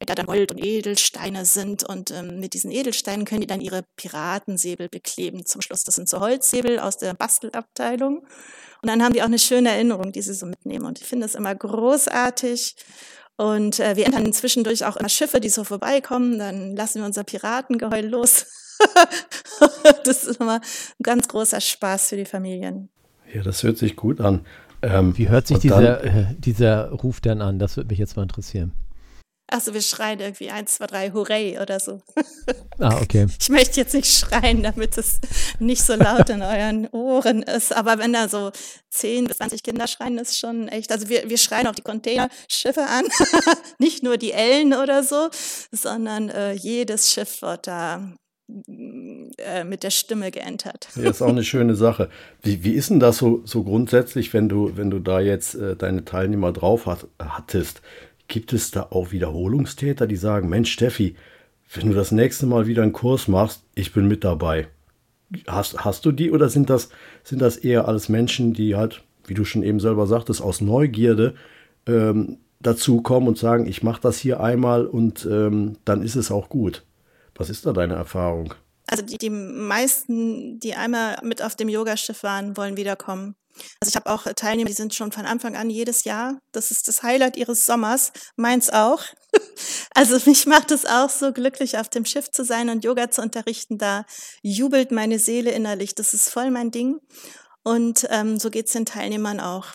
da 0.00 0.14
dann 0.16 0.26
Gold 0.26 0.50
und 0.50 0.58
Edelsteine 0.58 1.44
sind. 1.44 1.84
Und 1.84 2.10
ähm, 2.10 2.40
mit 2.40 2.54
diesen 2.54 2.72
Edelsteinen 2.72 3.24
können 3.24 3.42
die 3.42 3.46
dann 3.46 3.60
ihre 3.60 3.84
Piratensäbel 3.94 4.88
bekleben 4.88 5.46
zum 5.46 5.60
Schluss. 5.62 5.84
Das 5.84 5.94
sind 5.94 6.08
so 6.08 6.18
Holzsäbel 6.18 6.80
aus 6.80 6.96
der 6.96 7.14
Bastelabteilung. 7.14 8.26
Und 8.82 8.88
dann 8.88 9.04
haben 9.04 9.12
die 9.12 9.22
auch 9.22 9.26
eine 9.26 9.38
schöne 9.38 9.70
Erinnerung, 9.70 10.10
die 10.10 10.22
sie 10.22 10.34
so 10.34 10.46
mitnehmen. 10.46 10.86
Und 10.86 11.00
ich 11.00 11.06
finde 11.06 11.26
das 11.26 11.36
immer 11.36 11.54
großartig. 11.54 12.74
Und 13.40 13.80
äh, 13.80 13.96
wir 13.96 14.04
entern 14.04 14.30
zwischendurch 14.34 14.84
auch 14.84 14.98
immer 14.98 15.08
Schiffe, 15.08 15.40
die 15.40 15.48
so 15.48 15.64
vorbeikommen. 15.64 16.38
Dann 16.38 16.76
lassen 16.76 16.98
wir 16.98 17.06
unser 17.06 17.24
Piratengeheul 17.24 18.04
los. 18.04 18.44
das 20.04 20.24
ist 20.24 20.40
immer 20.40 20.56
ein 20.56 21.02
ganz 21.02 21.26
großer 21.26 21.58
Spaß 21.58 22.10
für 22.10 22.16
die 22.16 22.26
Familien. 22.26 22.90
Ja, 23.32 23.42
das 23.42 23.62
hört 23.62 23.78
sich 23.78 23.96
gut 23.96 24.20
an. 24.20 24.44
Ähm, 24.82 25.16
Wie 25.16 25.30
hört 25.30 25.46
sich 25.46 25.56
dieser, 25.58 26.04
äh, 26.04 26.26
dieser 26.36 26.90
Ruf 26.90 27.22
denn 27.22 27.40
an? 27.40 27.58
Das 27.58 27.78
würde 27.78 27.88
mich 27.88 27.98
jetzt 27.98 28.14
mal 28.14 28.24
interessieren. 28.24 28.72
Achso, 29.50 29.74
wir 29.74 29.82
schreien 29.82 30.20
irgendwie 30.20 30.50
1, 30.50 30.74
2, 30.74 30.86
3, 30.86 31.10
Hurray 31.12 31.58
oder 31.58 31.80
so. 31.80 32.00
Ah, 32.78 33.00
okay. 33.00 33.26
Ich 33.40 33.48
möchte 33.48 33.80
jetzt 33.80 33.94
nicht 33.94 34.12
schreien, 34.12 34.62
damit 34.62 34.96
es 34.96 35.20
nicht 35.58 35.82
so 35.82 35.94
laut 35.94 36.30
in 36.30 36.42
euren 36.42 36.86
Ohren 36.88 37.42
ist. 37.42 37.74
Aber 37.74 37.98
wenn 37.98 38.12
da 38.12 38.28
so 38.28 38.52
10 38.90 39.26
bis 39.26 39.38
20 39.38 39.62
Kinder 39.62 39.86
schreien, 39.86 40.18
ist 40.18 40.38
schon 40.38 40.68
echt. 40.68 40.92
Also 40.92 41.08
wir, 41.08 41.28
wir 41.28 41.38
schreien 41.38 41.66
auch 41.66 41.74
die 41.74 41.82
Containerschiffe 41.82 42.82
an. 42.82 43.04
nicht 43.78 44.02
nur 44.02 44.16
die 44.16 44.32
Ellen 44.32 44.72
oder 44.74 45.02
so, 45.02 45.28
sondern 45.72 46.28
äh, 46.28 46.52
jedes 46.52 47.10
Schiff 47.12 47.42
wird 47.42 47.66
da 47.66 48.14
äh, 49.38 49.64
mit 49.64 49.82
der 49.82 49.90
Stimme 49.90 50.30
geentert. 50.30 50.88
Ja, 50.96 51.10
ist 51.10 51.22
auch 51.22 51.28
eine 51.28 51.44
schöne 51.44 51.74
Sache. 51.74 52.10
Wie, 52.42 52.64
wie 52.64 52.72
ist 52.72 52.90
denn 52.90 53.00
das 53.00 53.18
so, 53.18 53.42
so 53.44 53.62
grundsätzlich, 53.62 54.32
wenn 54.32 54.48
du, 54.48 54.76
wenn 54.76 54.90
du 54.90 54.98
da 54.98 55.20
jetzt 55.20 55.54
äh, 55.54 55.76
deine 55.76 56.04
Teilnehmer 56.04 56.52
drauf 56.52 56.86
hat, 56.86 57.06
hattest? 57.18 57.80
Gibt 58.30 58.52
es 58.52 58.70
da 58.70 58.86
auch 58.90 59.10
Wiederholungstäter, 59.10 60.06
die 60.06 60.14
sagen, 60.14 60.48
Mensch, 60.48 60.70
Steffi, 60.70 61.16
wenn 61.74 61.88
du 61.88 61.94
das 61.96 62.12
nächste 62.12 62.46
Mal 62.46 62.68
wieder 62.68 62.84
einen 62.84 62.92
Kurs 62.92 63.26
machst, 63.26 63.64
ich 63.74 63.92
bin 63.92 64.06
mit 64.06 64.22
dabei. 64.22 64.68
Hast, 65.48 65.84
hast 65.84 66.04
du 66.04 66.12
die 66.12 66.30
oder 66.30 66.48
sind 66.48 66.70
das, 66.70 66.90
sind 67.24 67.42
das 67.42 67.56
eher 67.56 67.88
alles 67.88 68.08
Menschen, 68.08 68.52
die 68.52 68.76
halt, 68.76 69.02
wie 69.26 69.34
du 69.34 69.44
schon 69.44 69.64
eben 69.64 69.80
selber 69.80 70.06
sagtest, 70.06 70.42
aus 70.42 70.60
Neugierde 70.60 71.34
ähm, 71.86 72.38
dazukommen 72.60 73.28
und 73.28 73.36
sagen, 73.36 73.66
ich 73.66 73.82
mache 73.82 74.00
das 74.00 74.18
hier 74.18 74.38
einmal 74.38 74.86
und 74.86 75.26
ähm, 75.28 75.78
dann 75.84 76.00
ist 76.00 76.14
es 76.14 76.30
auch 76.30 76.48
gut? 76.48 76.84
Was 77.34 77.50
ist 77.50 77.66
da 77.66 77.72
deine 77.72 77.94
Erfahrung? 77.94 78.54
Also 78.86 79.04
die, 79.04 79.18
die 79.18 79.30
meisten, 79.30 80.60
die 80.60 80.74
einmal 80.74 81.18
mit 81.24 81.42
auf 81.42 81.56
dem 81.56 81.68
Yogaschiff 81.68 82.22
waren, 82.22 82.56
wollen 82.56 82.76
wiederkommen. 82.76 83.34
Also 83.80 83.90
ich 83.90 83.96
habe 83.96 84.10
auch 84.10 84.24
Teilnehmer, 84.34 84.68
die 84.68 84.74
sind 84.74 84.94
schon 84.94 85.12
von 85.12 85.26
Anfang 85.26 85.56
an 85.56 85.70
jedes 85.70 86.04
Jahr. 86.04 86.38
Das 86.52 86.70
ist 86.70 86.88
das 86.88 87.02
Highlight 87.02 87.36
ihres 87.36 87.66
Sommers. 87.66 88.12
Meins 88.36 88.70
auch. 88.70 89.04
Also 89.94 90.18
mich 90.28 90.46
macht 90.46 90.70
es 90.70 90.86
auch 90.86 91.10
so 91.10 91.32
glücklich, 91.32 91.76
auf 91.76 91.88
dem 91.88 92.04
Schiff 92.04 92.30
zu 92.30 92.44
sein 92.44 92.70
und 92.70 92.84
Yoga 92.84 93.10
zu 93.10 93.20
unterrichten. 93.20 93.76
Da 93.76 94.06
jubelt 94.42 94.92
meine 94.92 95.18
Seele 95.18 95.50
innerlich. 95.50 95.94
Das 95.94 96.14
ist 96.14 96.30
voll 96.30 96.50
mein 96.50 96.70
Ding. 96.70 97.00
Und 97.62 98.06
ähm, 98.08 98.38
so 98.38 98.50
geht 98.50 98.66
es 98.66 98.72
den 98.72 98.86
Teilnehmern 98.86 99.40
auch. 99.40 99.74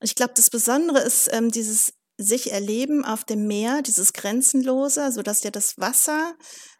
Und 0.00 0.06
ich 0.06 0.14
glaube, 0.14 0.32
das 0.34 0.50
Besondere 0.50 1.00
ist 1.00 1.28
ähm, 1.32 1.50
dieses 1.50 1.92
sich 2.16 2.52
erleben 2.52 3.04
auf 3.04 3.24
dem 3.24 3.46
Meer, 3.46 3.82
dieses 3.82 4.12
Grenzenlose, 4.12 5.10
so 5.12 5.22
dass 5.22 5.42
ja 5.42 5.50
das 5.50 5.78
Wasser 5.78 6.34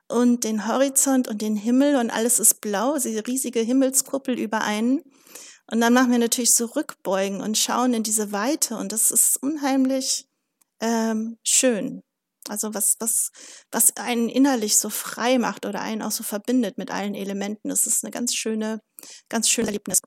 und 0.08 0.44
den 0.44 0.68
Horizont 0.68 1.28
und 1.28 1.42
den 1.42 1.56
Himmel 1.56 1.96
und 1.96 2.10
alles 2.10 2.38
ist 2.38 2.60
blau, 2.60 2.96
diese 2.98 3.26
riesige 3.26 3.60
Himmelskuppel 3.60 4.38
über 4.38 4.60
einen. 4.60 5.02
Und 5.70 5.80
dann 5.80 5.94
machen 5.94 6.10
wir 6.10 6.18
natürlich 6.18 6.52
so 6.52 6.66
Rückbeugen 6.66 7.40
und 7.40 7.56
schauen 7.56 7.94
in 7.94 8.02
diese 8.02 8.32
Weite 8.32 8.76
und 8.76 8.92
das 8.92 9.10
ist 9.10 9.42
unheimlich 9.42 10.26
ähm, 10.80 11.38
schön. 11.42 12.02
Also 12.48 12.74
was, 12.74 12.96
was, 13.00 13.30
was 13.70 13.96
einen 13.96 14.28
innerlich 14.28 14.78
so 14.78 14.90
frei 14.90 15.38
macht 15.38 15.64
oder 15.64 15.80
einen 15.80 16.02
auch 16.02 16.10
so 16.10 16.22
verbindet 16.22 16.76
mit 16.76 16.90
allen 16.90 17.14
Elementen. 17.14 17.70
Das 17.70 17.86
ist 17.86 18.04
eine 18.04 18.10
ganz 18.10 18.34
schöne, 18.34 18.80
ganz 19.30 19.48
schöne 19.48 19.68
Erlebnis. 19.68 20.00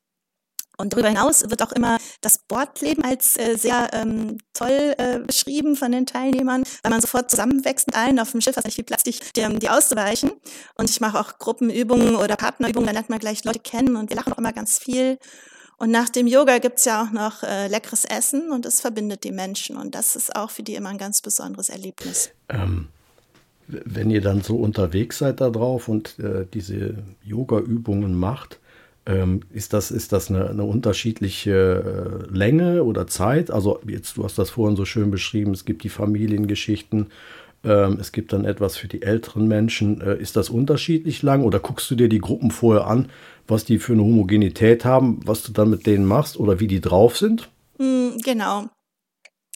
Und 0.77 0.93
darüber 0.93 1.09
hinaus 1.09 1.49
wird 1.49 1.63
auch 1.63 1.71
immer 1.71 1.97
das 2.21 2.37
Bordleben 2.37 3.03
als 3.03 3.37
äh, 3.37 3.55
sehr 3.57 3.89
ähm, 3.93 4.37
toll 4.53 4.93
äh, 4.97 5.19
beschrieben 5.19 5.75
von 5.75 5.91
den 5.91 6.05
Teilnehmern, 6.05 6.63
weil 6.83 6.91
man 6.91 7.01
sofort 7.01 7.31
zusammenwächst 7.31 7.87
mit 7.87 7.97
allen 7.97 8.19
auf 8.19 8.31
dem 8.31 8.41
Schiff, 8.41 8.55
hast 8.55 8.65
nicht 8.65 8.75
viel 8.75 8.83
Platz, 8.83 9.03
dich, 9.03 9.19
dir, 9.33 9.49
die 9.49 9.69
auszuweichen. 9.69 10.31
Und 10.75 10.89
ich 10.89 11.01
mache 11.01 11.19
auch 11.19 11.39
Gruppenübungen 11.39 12.15
oder 12.15 12.35
Partnerübungen, 12.35 12.87
da 12.87 12.93
lernt 12.93 13.09
man 13.09 13.19
gleich 13.19 13.43
Leute 13.43 13.59
kennen 13.59 13.95
und 13.95 14.09
wir 14.09 14.17
lachen 14.17 14.33
auch 14.33 14.37
immer 14.37 14.53
ganz 14.53 14.77
viel. 14.77 15.17
Und 15.77 15.91
nach 15.91 16.09
dem 16.09 16.25
Yoga 16.25 16.57
gibt's 16.57 16.85
ja 16.85 17.03
auch 17.03 17.11
noch 17.11 17.43
äh, 17.43 17.67
leckeres 17.67 18.03
Essen 18.05 18.51
und 18.51 18.65
es 18.65 18.81
verbindet 18.81 19.23
die 19.23 19.31
Menschen. 19.31 19.77
Und 19.77 19.93
das 19.93 20.15
ist 20.15 20.35
auch 20.35 20.49
für 20.49 20.63
die 20.63 20.75
immer 20.75 20.89
ein 20.89 20.97
ganz 20.97 21.21
besonderes 21.21 21.69
Erlebnis. 21.69 22.31
Ähm, 22.49 22.87
wenn 23.67 24.09
ihr 24.09 24.21
dann 24.21 24.41
so 24.41 24.57
unterwegs 24.57 25.19
seid 25.19 25.41
da 25.41 25.49
drauf 25.49 25.87
und 25.87 26.17
äh, 26.19 26.45
diese 26.51 27.03
Yoga-Übungen 27.23 28.17
macht, 28.17 28.59
ähm, 29.07 29.39
ist 29.51 29.73
das, 29.73 29.89
ist 29.89 30.11
das 30.11 30.29
eine, 30.29 30.49
eine 30.49 30.63
unterschiedliche 30.63 32.27
äh, 32.29 32.35
Länge 32.35 32.83
oder 32.83 33.07
Zeit? 33.07 33.49
Also 33.49 33.79
jetzt, 33.87 34.17
du 34.17 34.23
hast 34.23 34.37
das 34.37 34.49
vorhin 34.49 34.75
so 34.75 34.83
schön 34.83 35.11
beschrieben, 35.11 35.53
es 35.53 35.63
gibt 35.63 35.83
die 35.83 35.89
Familiengeschichten, 35.89 37.07
ähm, 37.63 37.97
es 38.01 38.11
gibt 38.11 38.33
dann 38.33 38.43
etwas 38.43 38.75
für 38.75 38.89
die 38.89 39.01
älteren 39.01 39.47
Menschen. 39.47 40.01
Äh, 40.01 40.17
ist 40.17 40.35
das 40.35 40.49
unterschiedlich 40.49 41.23
lang 41.23 41.43
oder 41.43 41.59
guckst 41.59 41.89
du 41.89 41.95
dir 41.95 42.09
die 42.09 42.19
Gruppen 42.19 42.51
vorher 42.51 42.85
an, 42.85 43.09
was 43.47 43.63
die 43.63 43.79
für 43.79 43.93
eine 43.93 44.03
Homogenität 44.03 44.83
haben, 44.83 45.21
was 45.25 45.41
du 45.43 45.53
dann 45.53 45.69
mit 45.69 45.87
denen 45.87 46.05
machst 46.05 46.37
oder 46.37 46.59
wie 46.59 46.67
die 46.67 46.81
drauf 46.81 47.17
sind? 47.17 47.49
Mm, 47.77 48.17
genau. 48.23 48.65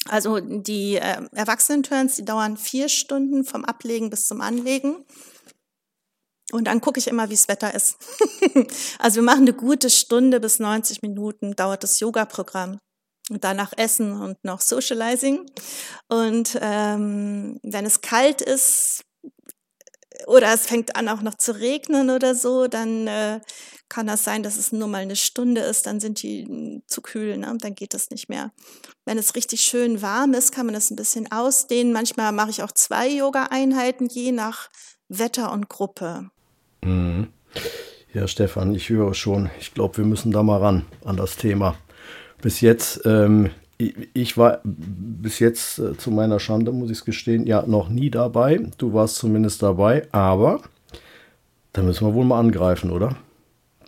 Also 0.07 0.39
die 0.39 0.95
äh, 0.95 1.17
Erwachsenen-Turns, 1.33 2.15
die 2.15 2.25
dauern 2.25 2.55
vier 2.55 2.87
Stunden 2.87 3.43
vom 3.43 3.65
Ablegen 3.65 4.09
bis 4.09 4.27
zum 4.27 4.39
Anlegen. 4.41 4.95
Und 6.51 6.65
dann 6.65 6.81
gucke 6.81 6.99
ich 6.99 7.07
immer, 7.07 7.29
wie 7.29 7.35
das 7.35 7.47
Wetter 7.47 7.73
ist. 7.73 7.97
also 8.99 9.17
wir 9.17 9.23
machen 9.23 9.41
eine 9.41 9.53
gute 9.53 9.89
Stunde 9.89 10.39
bis 10.39 10.59
90 10.59 11.01
Minuten 11.01 11.55
dauert 11.55 11.83
das 11.83 11.99
Yoga-Programm. 11.99 12.79
Und 13.29 13.43
danach 13.43 13.71
Essen 13.77 14.19
und 14.19 14.43
noch 14.43 14.59
Socializing. 14.59 15.45
Und 16.09 16.57
ähm, 16.61 17.59
wenn 17.63 17.85
es 17.85 18.01
kalt 18.01 18.41
ist 18.41 19.03
oder 20.27 20.53
es 20.53 20.65
fängt 20.65 20.95
an 20.95 21.07
auch 21.07 21.21
noch 21.21 21.35
zu 21.35 21.53
regnen 21.53 22.09
oder 22.09 22.35
so, 22.35 22.67
dann 22.67 23.07
äh, 23.07 23.39
kann 23.91 24.07
das 24.07 24.23
sein, 24.23 24.41
dass 24.41 24.57
es 24.57 24.71
nur 24.71 24.87
mal 24.87 25.01
eine 25.01 25.17
Stunde 25.17 25.61
ist, 25.61 25.85
dann 25.85 25.99
sind 25.99 26.23
die 26.23 26.45
hm, 26.45 26.83
zu 26.87 27.01
kühl, 27.01 27.37
ne? 27.37 27.55
dann 27.59 27.75
geht 27.75 27.93
das 27.93 28.09
nicht 28.09 28.29
mehr. 28.29 28.51
Wenn 29.05 29.17
es 29.17 29.35
richtig 29.35 29.61
schön 29.61 30.01
warm 30.01 30.33
ist, 30.33 30.53
kann 30.53 30.65
man 30.65 30.73
das 30.73 30.89
ein 30.89 30.95
bisschen 30.95 31.31
ausdehnen. 31.31 31.91
Manchmal 31.91 32.31
mache 32.31 32.51
ich 32.51 32.63
auch 32.63 32.71
zwei 32.71 33.09
Yoga-Einheiten, 33.09 34.07
je 34.07 34.31
nach 34.31 34.69
Wetter 35.09 35.51
und 35.51 35.67
Gruppe. 35.67 36.31
Mhm. 36.83 37.27
Ja, 38.13 38.27
Stefan, 38.27 38.75
ich 38.75 38.89
höre 38.89 39.13
schon. 39.13 39.49
Ich 39.59 39.73
glaube, 39.73 39.97
wir 39.97 40.05
müssen 40.05 40.31
da 40.31 40.43
mal 40.43 40.57
ran 40.57 40.85
an 41.05 41.15
das 41.15 41.37
Thema. 41.37 41.75
Bis 42.41 42.59
jetzt, 42.61 43.01
ähm, 43.05 43.51
ich, 43.77 44.37
war 44.37 44.59
bis 44.63 45.39
jetzt 45.39 45.79
äh, 45.79 45.97
zu 45.97 46.11
meiner 46.11 46.39
Schande, 46.39 46.71
muss 46.71 46.89
ich 46.89 46.97
es 46.97 47.05
gestehen, 47.05 47.47
ja, 47.47 47.63
noch 47.65 47.89
nie 47.89 48.09
dabei. 48.09 48.59
Du 48.77 48.93
warst 48.93 49.15
zumindest 49.15 49.63
dabei, 49.63 50.07
aber 50.11 50.61
da 51.73 51.81
müssen 51.81 52.05
wir 52.05 52.13
wohl 52.13 52.25
mal 52.25 52.39
angreifen, 52.39 52.91
oder? 52.91 53.15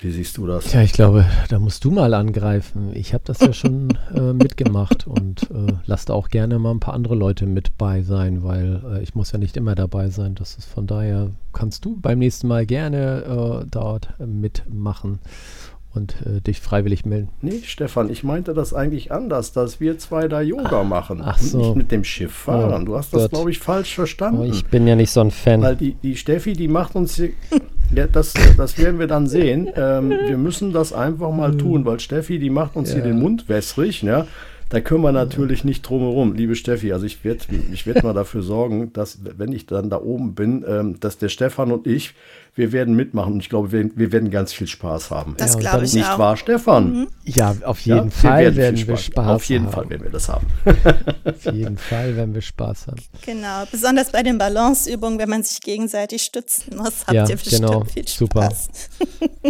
Wie 0.03 0.11
siehst 0.11 0.35
du 0.37 0.45
das? 0.45 0.65
Tja, 0.65 0.81
ich 0.81 0.91
glaube, 0.91 1.25
da 1.47 1.59
musst 1.59 1.85
du 1.85 1.91
mal 1.91 2.13
angreifen. 2.13 2.91
Ich 2.93 3.13
habe 3.13 3.23
das 3.25 3.39
ja 3.39 3.53
schon 3.53 3.97
äh, 4.13 4.33
mitgemacht 4.33 5.07
und 5.07 5.43
äh, 5.43 5.71
lass 5.85 6.03
da 6.03 6.13
auch 6.13 6.27
gerne 6.27 6.59
mal 6.59 6.71
ein 6.71 6.81
paar 6.81 6.93
andere 6.93 7.15
Leute 7.15 7.45
mit 7.45 7.77
bei 7.77 8.01
sein, 8.01 8.43
weil 8.43 8.81
äh, 8.85 9.01
ich 9.01 9.15
muss 9.15 9.31
ja 9.31 9.39
nicht 9.39 9.55
immer 9.55 9.75
dabei 9.75 10.09
sein. 10.09 10.35
Das 10.35 10.57
ist 10.57 10.65
von 10.65 10.87
daher 10.87 11.31
kannst 11.53 11.85
du 11.85 11.95
beim 11.95 12.19
nächsten 12.19 12.49
Mal 12.49 12.65
gerne 12.65 13.61
äh, 13.63 13.65
dort 13.71 14.09
mitmachen 14.19 15.19
und 15.93 16.15
äh, 16.25 16.41
dich 16.41 16.59
freiwillig 16.59 17.05
melden. 17.05 17.29
Nee, 17.41 17.61
Stefan, 17.63 18.09
ich 18.09 18.23
meinte 18.23 18.53
das 18.53 18.73
eigentlich 18.73 19.11
anders, 19.11 19.53
dass 19.53 19.79
wir 19.79 19.99
zwei 19.99 20.27
da 20.27 20.41
Yoga 20.41 20.81
ach, 20.81 20.83
machen 20.83 21.21
ach 21.23 21.37
so. 21.37 21.57
und 21.57 21.63
nicht 21.63 21.75
mit 21.75 21.91
dem 21.91 22.03
Schiff 22.03 22.33
fahren. 22.33 22.83
Oh, 22.83 22.85
du 22.85 22.97
hast 22.97 23.13
das, 23.13 23.29
glaube 23.29 23.51
ich, 23.51 23.59
falsch 23.59 23.95
verstanden. 23.95 24.41
Aber 24.41 24.47
ich 24.47 24.65
bin 24.65 24.87
ja 24.87 24.95
nicht 24.95 25.11
so 25.11 25.21
ein 25.21 25.31
Fan. 25.31 25.61
Weil 25.61 25.75
die, 25.75 25.93
die 25.93 26.15
Steffi, 26.15 26.53
die 26.53 26.67
macht 26.67 26.95
uns 26.95 27.15
hier, 27.15 27.29
ja, 27.95 28.07
das, 28.07 28.33
das 28.57 28.77
werden 28.77 28.99
wir 28.99 29.07
dann 29.07 29.27
sehen. 29.27 29.69
Ähm, 29.75 30.09
wir 30.09 30.37
müssen 30.37 30.73
das 30.73 30.93
einfach 30.93 31.31
mal 31.31 31.55
tun, 31.57 31.85
weil 31.85 31.99
Steffi, 31.99 32.39
die 32.39 32.49
macht 32.49 32.75
uns 32.75 32.91
hier 32.91 32.99
Ja. 32.99 33.07
den 33.07 33.19
Mund 33.19 33.49
wässrig. 33.49 34.03
Ne? 34.03 34.27
Da 34.69 34.79
können 34.81 35.01
wir 35.03 35.11
natürlich 35.11 35.63
nicht 35.63 35.83
drum 35.87 36.01
herum. 36.01 36.33
Liebe 36.33 36.55
Steffi, 36.55 36.93
also 36.93 37.05
ich 37.05 37.23
werde 37.23 37.41
ich 37.71 37.85
werd 37.85 38.03
mal 38.03 38.13
dafür 38.13 38.41
sorgen, 38.41 38.91
dass, 38.93 39.19
wenn 39.37 39.51
ich 39.51 39.67
dann 39.67 39.89
da 39.89 39.97
oben 40.01 40.33
bin, 40.33 40.65
ähm, 40.67 40.99
dass 40.99 41.17
der 41.19 41.29
Stefan 41.29 41.71
und 41.71 41.85
ich, 41.85 42.13
wir 42.55 42.71
werden 42.71 42.95
mitmachen. 42.95 43.33
Und 43.33 43.39
ich 43.39 43.49
glaube, 43.49 43.71
wir, 43.71 43.89
wir 43.95 44.11
werden 44.11 44.29
ganz 44.29 44.53
viel 44.53 44.67
Spaß 44.67 45.09
haben. 45.11 45.33
Das 45.37 45.55
Ja, 45.55 45.59
glaube 45.59 45.85
ich 45.85 45.93
Nicht 45.93 46.07
auch. 46.09 46.19
wahr, 46.19 46.37
Stefan? 46.37 47.07
ja, 47.25 47.55
auf 47.65 47.83
Ja, 47.85 47.95
jeden 47.97 48.11
Fall 48.11 48.55
werden 48.55 48.77
viel 48.77 48.87
wir 48.89 48.97
Spaß 48.97 49.27
Auf 49.27 49.45
jeden 49.45 49.65
haben. 49.65 49.71
Fall 49.73 49.89
werden 49.89 50.03
wir 50.03 50.11
das 50.11 50.29
haben. 50.29 50.47
Auf 51.25 51.45
jeden 51.53 51.77
Fall 51.77 52.15
werden 52.15 52.33
wir 52.35 52.41
Spaß 52.41 52.87
haben. 52.87 53.01
Genau, 53.25 53.63
besonders 53.71 54.11
bei 54.11 54.21
den 54.23 54.37
Balanceübungen, 54.37 55.17
wenn 55.19 55.29
man 55.29 55.41
sich 55.43 55.61
gegenseitig 55.61 56.21
stützen 56.23 56.77
muss, 56.77 57.01
habt 57.07 57.13
Ja, 57.13 57.27
ihr 57.27 57.35
bestimmt 57.35 57.61
genau. 57.65 57.83
viel 57.85 58.07
Super. 58.07 58.43
Spaß. 58.43 58.69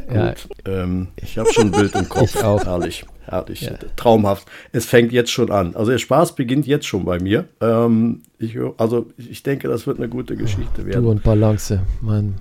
Ja, 0.13 0.33
Ähm, 0.65 1.09
ich 1.21 1.37
habe 1.37 1.51
schon 1.53 1.65
ein 1.65 1.71
Bild 1.71 1.93
im 1.95 2.07
Kopf. 2.09 2.35
Ich 2.35 2.43
auch. 2.43 2.63
Herrlich, 2.65 3.05
herrlich. 3.25 3.69
Traumhaft. 3.95 4.47
Es 4.71 4.85
fängt 4.85 5.11
jetzt 5.11 5.31
schon 5.31 5.51
an. 5.51 5.75
Also 5.75 5.91
der 5.91 5.97
Spaß 5.97 6.35
beginnt 6.35 6.65
jetzt 6.67 6.85
schon 6.87 7.05
bei 7.05 7.19
mir. 7.19 7.45
Ähm, 7.61 8.21
ich, 8.39 8.57
also 8.77 9.07
ich 9.17 9.43
denke, 9.43 9.67
das 9.67 9.87
wird 9.87 9.97
eine 9.97 10.09
gute 10.09 10.35
Geschichte 10.35 10.81
du 10.81 10.85
werden. 10.85 11.05
und 11.05 11.23
Balance, 11.23 11.81
Mann. 12.01 12.35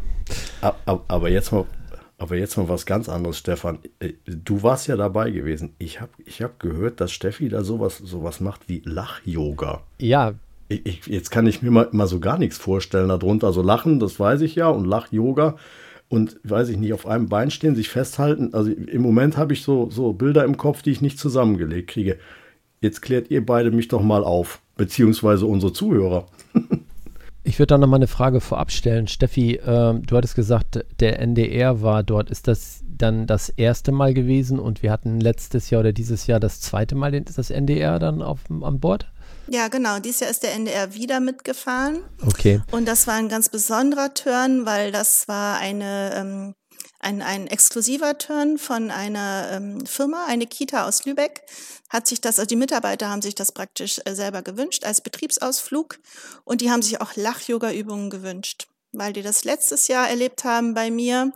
Aber 1.08 1.28
jetzt 1.28 1.52
mal, 1.52 1.64
aber 2.18 2.36
jetzt 2.36 2.56
mal 2.56 2.68
was 2.68 2.86
ganz 2.86 3.08
anderes, 3.08 3.38
Stefan. 3.38 3.78
Äh, 3.98 4.12
Du 4.26 4.62
warst 4.62 4.86
ja 4.86 4.96
dabei 4.96 5.30
gewesen. 5.30 5.74
Ich 5.78 6.00
habe 6.00 6.12
ich 6.24 6.42
hab 6.42 6.58
gehört, 6.60 7.00
dass 7.00 7.12
Steffi 7.12 7.48
da 7.48 7.64
sowas, 7.64 7.98
sowas 7.98 8.40
macht 8.40 8.68
wie 8.68 8.82
Lach-Yoga. 8.84 9.82
Ja, 10.00 10.34
Ich, 10.68 10.86
ich, 10.86 11.06
jetzt 11.06 11.30
kann 11.30 11.46
ich 11.46 11.62
mir 11.62 11.70
mal, 11.70 11.88
mal 11.92 12.06
so 12.06 12.20
gar 12.20 12.38
nichts 12.38 12.58
vorstellen 12.58 13.08
darunter. 13.08 13.48
Also 13.48 13.62
Lachen, 13.62 13.98
das 14.00 14.18
weiß 14.20 14.40
ich 14.42 14.54
ja, 14.54 14.68
und 14.68 14.84
Lach-Yoga 14.86 15.56
und 16.08 16.38
weiß 16.44 16.68
ich 16.68 16.76
nicht, 16.76 16.92
auf 16.92 17.06
einem 17.06 17.28
Bein 17.28 17.50
stehen, 17.50 17.74
sich 17.74 17.88
festhalten. 17.88 18.52
Also 18.52 18.70
im 18.70 19.02
Moment 19.02 19.36
habe 19.36 19.52
ich 19.54 19.62
so, 19.62 19.90
so 19.90 20.12
Bilder 20.12 20.44
im 20.44 20.56
Kopf, 20.58 20.82
die 20.82 20.90
ich 20.90 21.00
nicht 21.00 21.18
zusammengelegt 21.18 21.88
kriege. 21.90 22.18
Jetzt 22.80 23.00
klärt 23.00 23.30
ihr 23.30 23.44
beide 23.44 23.70
mich 23.70 23.88
doch 23.88 24.02
mal 24.02 24.22
auf, 24.22 24.60
beziehungsweise 24.76 25.46
unsere 25.46 25.72
Zuhörer. 25.72 26.26
Ich 27.52 27.58
würde 27.58 27.74
da 27.74 27.76
nochmal 27.76 27.98
eine 27.98 28.06
Frage 28.06 28.40
vorab 28.40 28.72
stellen. 28.72 29.08
Steffi, 29.08 29.60
ähm, 29.62 30.06
du 30.06 30.16
hattest 30.16 30.34
gesagt, 30.34 30.86
der 31.00 31.18
NDR 31.18 31.82
war 31.82 32.02
dort. 32.02 32.30
Ist 32.30 32.48
das 32.48 32.80
dann 32.82 33.26
das 33.26 33.50
erste 33.50 33.92
Mal 33.92 34.14
gewesen 34.14 34.58
und 34.58 34.82
wir 34.82 34.90
hatten 34.90 35.20
letztes 35.20 35.68
Jahr 35.68 35.80
oder 35.80 35.92
dieses 35.92 36.26
Jahr 36.26 36.40
das 36.40 36.62
zweite 36.62 36.94
Mal 36.94 37.20
das 37.20 37.50
NDR 37.50 37.98
dann 37.98 38.22
auf, 38.22 38.40
an 38.48 38.80
Bord? 38.80 39.12
Ja, 39.48 39.68
genau. 39.68 39.98
Dieses 39.98 40.20
Jahr 40.20 40.30
ist 40.30 40.42
der 40.44 40.54
NDR 40.54 40.94
wieder 40.94 41.20
mitgefahren. 41.20 41.98
Okay. 42.24 42.62
Und 42.70 42.88
das 42.88 43.06
war 43.06 43.16
ein 43.16 43.28
ganz 43.28 43.50
besonderer 43.50 44.14
Turn, 44.14 44.64
weil 44.64 44.90
das 44.90 45.28
war 45.28 45.58
eine, 45.58 46.14
ähm, 46.14 46.54
ein, 47.02 47.20
ein 47.20 47.46
exklusiver 47.48 48.16
Turn 48.16 48.58
von 48.58 48.90
einer 48.90 49.48
ähm, 49.52 49.84
Firma, 49.84 50.26
eine 50.26 50.46
Kita 50.46 50.86
aus 50.86 51.04
Lübeck. 51.04 51.42
Hat 51.90 52.06
sich 52.06 52.20
das, 52.20 52.38
also 52.38 52.46
die 52.46 52.56
Mitarbeiter 52.56 53.10
haben 53.10 53.22
sich 53.22 53.34
das 53.34 53.52
praktisch 53.52 54.00
äh, 54.04 54.14
selber 54.14 54.42
gewünscht 54.42 54.84
als 54.84 55.00
Betriebsausflug. 55.00 55.98
Und 56.44 56.60
die 56.60 56.70
haben 56.70 56.82
sich 56.82 57.00
auch 57.00 57.14
Lach-Yoga-Übungen 57.16 58.08
gewünscht, 58.08 58.68
weil 58.92 59.12
die 59.12 59.22
das 59.22 59.44
letztes 59.44 59.88
Jahr 59.88 60.08
erlebt 60.08 60.44
haben 60.44 60.74
bei 60.74 60.90
mir. 60.90 61.32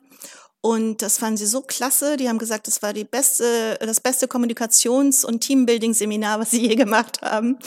Und 0.60 1.02
das 1.02 1.18
fanden 1.18 1.36
sie 1.36 1.46
so 1.46 1.60
klasse. 1.60 2.16
Die 2.16 2.28
haben 2.28 2.38
gesagt, 2.38 2.66
das 2.66 2.82
war 2.82 2.92
die 2.92 3.04
beste, 3.04 3.76
das 3.80 4.00
beste 4.00 4.26
Kommunikations- 4.26 5.24
und 5.24 5.40
Teambuilding-Seminar, 5.40 6.40
was 6.40 6.50
sie 6.50 6.66
je 6.66 6.74
gemacht 6.74 7.22
haben. 7.22 7.58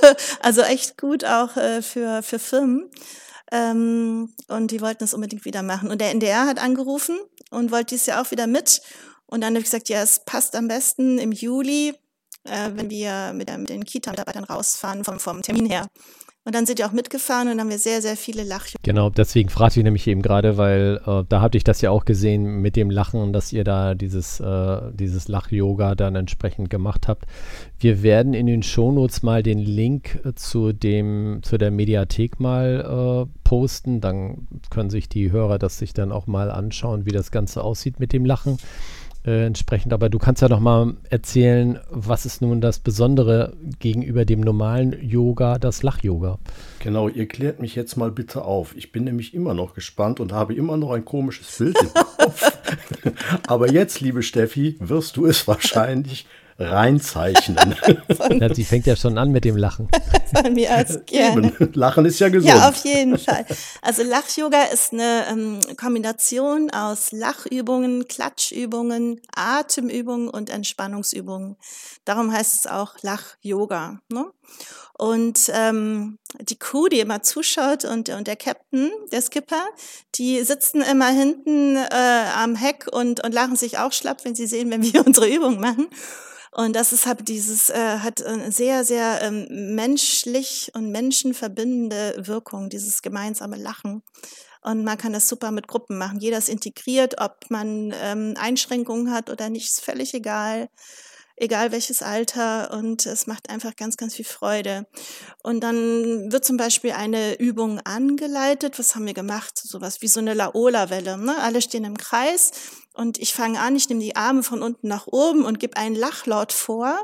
also 0.40 0.62
echt 0.62 0.98
gut 0.98 1.24
auch 1.24 1.56
äh, 1.56 1.82
für, 1.82 2.22
für 2.22 2.38
Firmen. 2.38 2.90
Ähm, 3.54 4.34
und 4.48 4.72
die 4.72 4.80
wollten 4.80 5.04
es 5.04 5.14
unbedingt 5.14 5.44
wieder 5.44 5.62
machen. 5.62 5.90
Und 5.90 6.00
der 6.00 6.10
NDR 6.10 6.46
hat 6.46 6.58
angerufen 6.58 7.16
und 7.50 7.70
wollte 7.70 7.94
dieses 7.94 8.06
Jahr 8.06 8.20
auch 8.20 8.32
wieder 8.32 8.48
mit. 8.48 8.82
Und 9.26 9.42
dann 9.42 9.54
habe 9.54 9.60
ich 9.60 9.66
gesagt, 9.66 9.88
ja, 9.88 10.02
es 10.02 10.24
passt 10.24 10.56
am 10.56 10.66
besten 10.66 11.18
im 11.18 11.30
Juli, 11.30 11.94
äh, 12.42 12.70
wenn 12.74 12.90
wir 12.90 13.32
mit, 13.32 13.48
der, 13.48 13.58
mit 13.58 13.68
den 13.68 13.84
Kita-Mitarbeitern 13.84 14.42
rausfahren 14.42 15.04
vom, 15.04 15.20
vom 15.20 15.40
Termin 15.40 15.66
her. 15.66 15.86
Und 16.46 16.54
dann 16.54 16.66
sind 16.66 16.78
die 16.78 16.84
auch 16.84 16.92
mitgefahren 16.92 17.48
und 17.48 17.58
haben 17.58 17.70
wir 17.70 17.78
sehr, 17.78 18.02
sehr 18.02 18.16
viele 18.16 18.44
Lach 18.44 18.66
Genau, 18.82 19.08
deswegen 19.08 19.48
fragte 19.48 19.80
ich 19.80 19.84
nämlich 19.84 20.06
eben 20.06 20.20
gerade, 20.20 20.58
weil 20.58 21.00
äh, 21.06 21.22
da 21.26 21.40
hatte 21.40 21.56
ich 21.56 21.64
das 21.64 21.80
ja 21.80 21.90
auch 21.90 22.04
gesehen 22.04 22.60
mit 22.60 22.76
dem 22.76 22.90
Lachen, 22.90 23.32
dass 23.32 23.50
ihr 23.50 23.64
da 23.64 23.94
dieses, 23.94 24.40
äh, 24.40 24.80
dieses 24.92 25.28
Lach-Yoga 25.28 25.94
dann 25.94 26.16
entsprechend 26.16 26.68
gemacht 26.68 27.08
habt. 27.08 27.24
Wir 27.78 28.02
werden 28.02 28.34
in 28.34 28.46
den 28.46 28.62
Shownotes 28.62 29.22
mal 29.22 29.42
den 29.42 29.58
Link 29.58 30.20
äh, 30.24 30.34
zu 30.34 30.74
dem, 30.74 31.40
zu 31.42 31.56
der 31.56 31.70
Mediathek 31.70 32.38
mal 32.40 33.26
äh, 33.26 33.38
posten. 33.42 34.02
Dann 34.02 34.46
können 34.68 34.90
sich 34.90 35.08
die 35.08 35.32
Hörer 35.32 35.58
das 35.58 35.78
sich 35.78 35.94
dann 35.94 36.12
auch 36.12 36.26
mal 36.26 36.50
anschauen, 36.50 37.06
wie 37.06 37.12
das 37.12 37.30
Ganze 37.30 37.64
aussieht 37.64 38.00
mit 38.00 38.12
dem 38.12 38.26
Lachen. 38.26 38.58
Äh, 39.26 39.46
entsprechend, 39.46 39.94
aber 39.94 40.10
du 40.10 40.18
kannst 40.18 40.42
ja 40.42 40.50
noch 40.50 40.60
mal 40.60 40.96
erzählen, 41.08 41.78
was 41.88 42.26
ist 42.26 42.42
nun 42.42 42.60
das 42.60 42.78
Besondere 42.78 43.54
gegenüber 43.78 44.26
dem 44.26 44.40
normalen 44.40 44.94
Yoga, 45.02 45.58
das 45.58 45.82
Lach-Yoga? 45.82 46.38
Genau, 46.80 47.08
ihr 47.08 47.26
klärt 47.26 47.58
mich 47.58 47.74
jetzt 47.74 47.96
mal 47.96 48.10
bitte 48.10 48.42
auf. 48.42 48.76
Ich 48.76 48.92
bin 48.92 49.04
nämlich 49.04 49.32
immer 49.32 49.54
noch 49.54 49.74
gespannt 49.74 50.20
und 50.20 50.32
habe 50.32 50.54
immer 50.54 50.76
noch 50.76 50.90
ein 50.90 51.06
komisches 51.06 51.56
Bild 51.56 51.76
im 51.80 51.88
Kopf. 51.94 52.52
Aber 53.46 53.72
jetzt, 53.72 54.02
liebe 54.02 54.22
Steffi, 54.22 54.76
wirst 54.80 55.16
du 55.16 55.24
es 55.24 55.48
wahrscheinlich 55.48 56.26
reinzeichnen. 56.58 57.74
Sie 58.54 58.64
fängt 58.64 58.86
ja 58.86 58.96
schon 58.96 59.18
an 59.18 59.32
mit 59.32 59.44
dem 59.44 59.56
Lachen. 59.56 59.88
von 60.42 60.52
mir 60.52 60.70
aus 60.70 61.00
gerne. 61.06 61.52
Lachen 61.74 62.04
ist 62.06 62.18
ja 62.20 62.28
gesund. 62.28 62.54
Ja, 62.54 62.68
auf 62.68 62.84
jeden 62.84 63.18
Fall. 63.18 63.44
Also 63.82 64.02
Lach-Yoga 64.02 64.64
ist 64.72 64.92
eine 64.92 65.26
ähm, 65.30 65.60
Kombination 65.76 66.70
aus 66.70 67.12
Lachübungen, 67.12 68.06
Klatschübungen, 68.06 69.20
Atemübungen 69.34 70.28
und 70.28 70.50
Entspannungsübungen. 70.50 71.56
Darum 72.04 72.32
heißt 72.32 72.54
es 72.54 72.66
auch 72.66 72.94
Lach-Yoga. 73.02 74.00
Ne? 74.08 74.26
Und 74.96 75.50
ähm, 75.52 76.18
die 76.40 76.58
Crew, 76.58 76.86
die 76.86 77.00
immer 77.00 77.22
zuschaut 77.22 77.84
und, 77.84 78.08
und 78.10 78.28
der 78.28 78.36
Captain, 78.36 78.92
der 79.10 79.22
Skipper, 79.22 79.64
die 80.14 80.42
sitzen 80.44 80.82
immer 80.82 81.08
hinten 81.08 81.76
äh, 81.76 82.24
am 82.36 82.54
Heck 82.54 82.86
und, 82.92 83.24
und 83.24 83.34
lachen 83.34 83.56
sich 83.56 83.78
auch 83.78 83.92
schlapp, 83.92 84.24
wenn 84.24 84.36
sie 84.36 84.46
sehen, 84.46 84.70
wenn 84.70 84.82
wir 84.82 85.04
unsere 85.06 85.28
Übung 85.28 85.58
machen. 85.58 85.88
Und 86.54 86.76
das 86.76 86.92
ist 86.92 87.04
halt 87.06 87.26
dieses, 87.26 87.68
äh, 87.68 87.98
hat 87.98 88.22
eine 88.22 88.52
sehr, 88.52 88.84
sehr 88.84 89.20
ähm, 89.22 89.74
menschlich 89.74 90.70
und 90.74 90.92
menschenverbindende 90.92 92.14
Wirkung, 92.18 92.70
dieses 92.70 93.02
gemeinsame 93.02 93.56
Lachen. 93.56 94.02
Und 94.62 94.84
man 94.84 94.96
kann 94.96 95.12
das 95.12 95.28
super 95.28 95.50
mit 95.50 95.66
Gruppen 95.66 95.98
machen. 95.98 96.20
Jeder 96.20 96.38
ist 96.38 96.48
integriert, 96.48 97.20
ob 97.20 97.50
man 97.50 97.92
ähm, 98.00 98.34
Einschränkungen 98.38 99.12
hat 99.12 99.30
oder 99.30 99.50
nicht, 99.50 99.66
ist 99.66 99.80
völlig 99.80 100.14
egal. 100.14 100.68
Egal 101.36 101.72
welches 101.72 102.00
Alter 102.00 102.72
und 102.72 103.04
es 103.04 103.26
macht 103.26 103.50
einfach 103.50 103.74
ganz, 103.74 103.96
ganz 103.96 104.14
viel 104.14 104.24
Freude. 104.24 104.86
Und 105.42 105.64
dann 105.64 106.30
wird 106.30 106.44
zum 106.44 106.56
Beispiel 106.56 106.92
eine 106.92 107.34
Übung 107.40 107.80
angeleitet. 107.80 108.78
Was 108.78 108.94
haben 108.94 109.06
wir 109.06 109.14
gemacht? 109.14 109.58
Sowas 109.58 110.00
wie 110.00 110.06
so 110.06 110.20
eine 110.20 110.34
Laola-Welle. 110.34 111.18
Ne? 111.18 111.36
Alle 111.36 111.60
stehen 111.60 111.82
im 111.82 111.98
Kreis 111.98 112.52
und 112.96 113.18
ich 113.18 113.34
fange 113.34 113.58
an, 113.58 113.74
ich 113.74 113.88
nehme 113.88 114.00
die 114.00 114.14
Arme 114.14 114.44
von 114.44 114.62
unten 114.62 114.86
nach 114.86 115.08
oben 115.08 115.44
und 115.44 115.58
gebe 115.58 115.76
einen 115.76 115.96
Lachlaut 115.96 116.52
vor. 116.52 116.96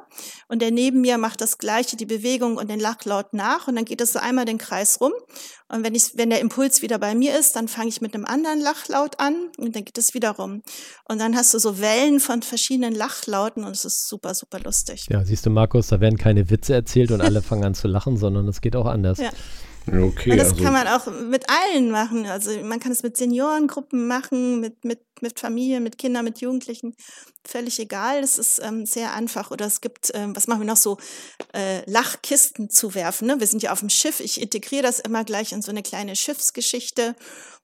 Und 0.47 0.63
der 0.63 0.71
neben 0.71 1.01
mir 1.01 1.19
macht 1.19 1.41
das 1.41 1.59
gleiche, 1.59 1.97
die 1.97 2.07
Bewegung 2.07 2.59
und 2.59 2.71
den 2.71 2.79
Lachlaut 2.79 3.35
nach. 3.35 3.67
Und 3.67 3.75
dann 3.75 3.85
geht 3.85 4.01
es 4.01 4.13
so 4.13 4.21
einmal 4.21 4.45
den 4.45 4.59
Kreis 4.59 5.01
rum. 5.01 5.13
Und 5.69 5.83
wenn, 5.83 5.97
ich, 5.97 6.17
wenn 6.17 6.31
der 6.31 6.41
Impuls 6.41 6.83
wieder 6.83 7.01
bei 7.01 7.17
mir 7.17 7.37
ist, 7.37 7.57
dann 7.57 7.67
fange 7.67 7.89
ich 7.89 8.01
mit 8.01 8.15
einem 8.15 8.25
anderen 8.25 8.61
Lachlaut 8.61 9.19
an 9.19 9.35
und 9.59 9.75
dann 9.75 9.85
geht 9.85 9.99
es 9.99 10.15
wieder 10.15 10.31
rum. 10.31 10.63
Und 11.09 11.19
dann 11.19 11.35
hast 11.35 11.55
du 11.55 11.59
so 11.59 11.81
Wellen 11.81 12.21
von 12.21 12.43
verschiedenen 12.43 12.95
Lachlauten 12.95 13.65
und 13.65 13.73
es 13.73 13.85
ist 13.85 14.09
super, 14.09 14.35
super 14.35 14.61
lustig. 14.61 15.07
Ja, 15.11 15.25
siehst 15.25 15.45
du, 15.45 15.51
Markus, 15.51 15.89
da 15.89 16.01
werden 16.01 16.19
keine 16.19 16.51
Witze 16.51 16.73
erzählt 16.73 17.11
und 17.11 17.21
alle 17.21 17.43
fangen 17.43 17.65
an 17.65 17.75
zu 17.75 17.89
lachen, 17.89 18.17
sondern 18.17 18.47
es 18.47 18.61
geht 18.61 18.77
auch 18.77 18.87
anders. 18.87 19.19
Ja. 19.19 19.31
Okay, 19.87 20.31
Und 20.31 20.39
das 20.39 20.51
also 20.51 20.63
kann 20.63 20.73
man 20.73 20.87
auch 20.87 21.07
mit 21.07 21.47
allen 21.49 21.91
machen. 21.91 22.27
Also 22.27 22.51
man 22.63 22.81
kann 22.81 22.93
es 22.93 23.03
mit 23.03 23.17
Seniorengruppen 23.17 24.07
machen, 24.07 24.61
mit, 24.61 24.85
mit, 24.85 25.01
mit 25.21 25.41
Familien, 25.41 25.83
mit 25.83 25.99
Kindern, 25.99 26.25
mit 26.25 26.41
Jugendlichen. 26.41 26.95
Völlig 27.47 27.79
egal. 27.81 28.23
Es 28.23 28.39
ist 28.39 28.61
ähm, 28.63 28.87
sehr 28.87 29.15
einfach. 29.15 29.51
Oder 29.51 29.67
es 29.67 29.81
gibt, 29.81 30.13
ähm, 30.15 30.37
was 30.37 30.47
machen 30.47 30.61
wir 30.61 30.67
noch 30.67 30.77
so, 30.77 30.99
äh, 31.55 31.89
Lachkisten 31.91 32.71
zu 32.71 32.95
werfen. 32.95 33.27
Ne? 33.27 33.41
Wir 33.41 33.47
sind 33.47 33.63
ja 33.63 33.73
auf 33.73 33.81
dem 33.81 33.91
Schiff. 33.91 34.21
Ich 34.21 34.41
integriere 34.41 34.83
das 34.83 35.01
immer 35.01 35.25
gleich 35.25 35.53
in 35.53 35.63
so 35.63 35.71
eine 35.71 35.83
kleine 35.83 36.15
Schiffsgeschichte 36.15 37.17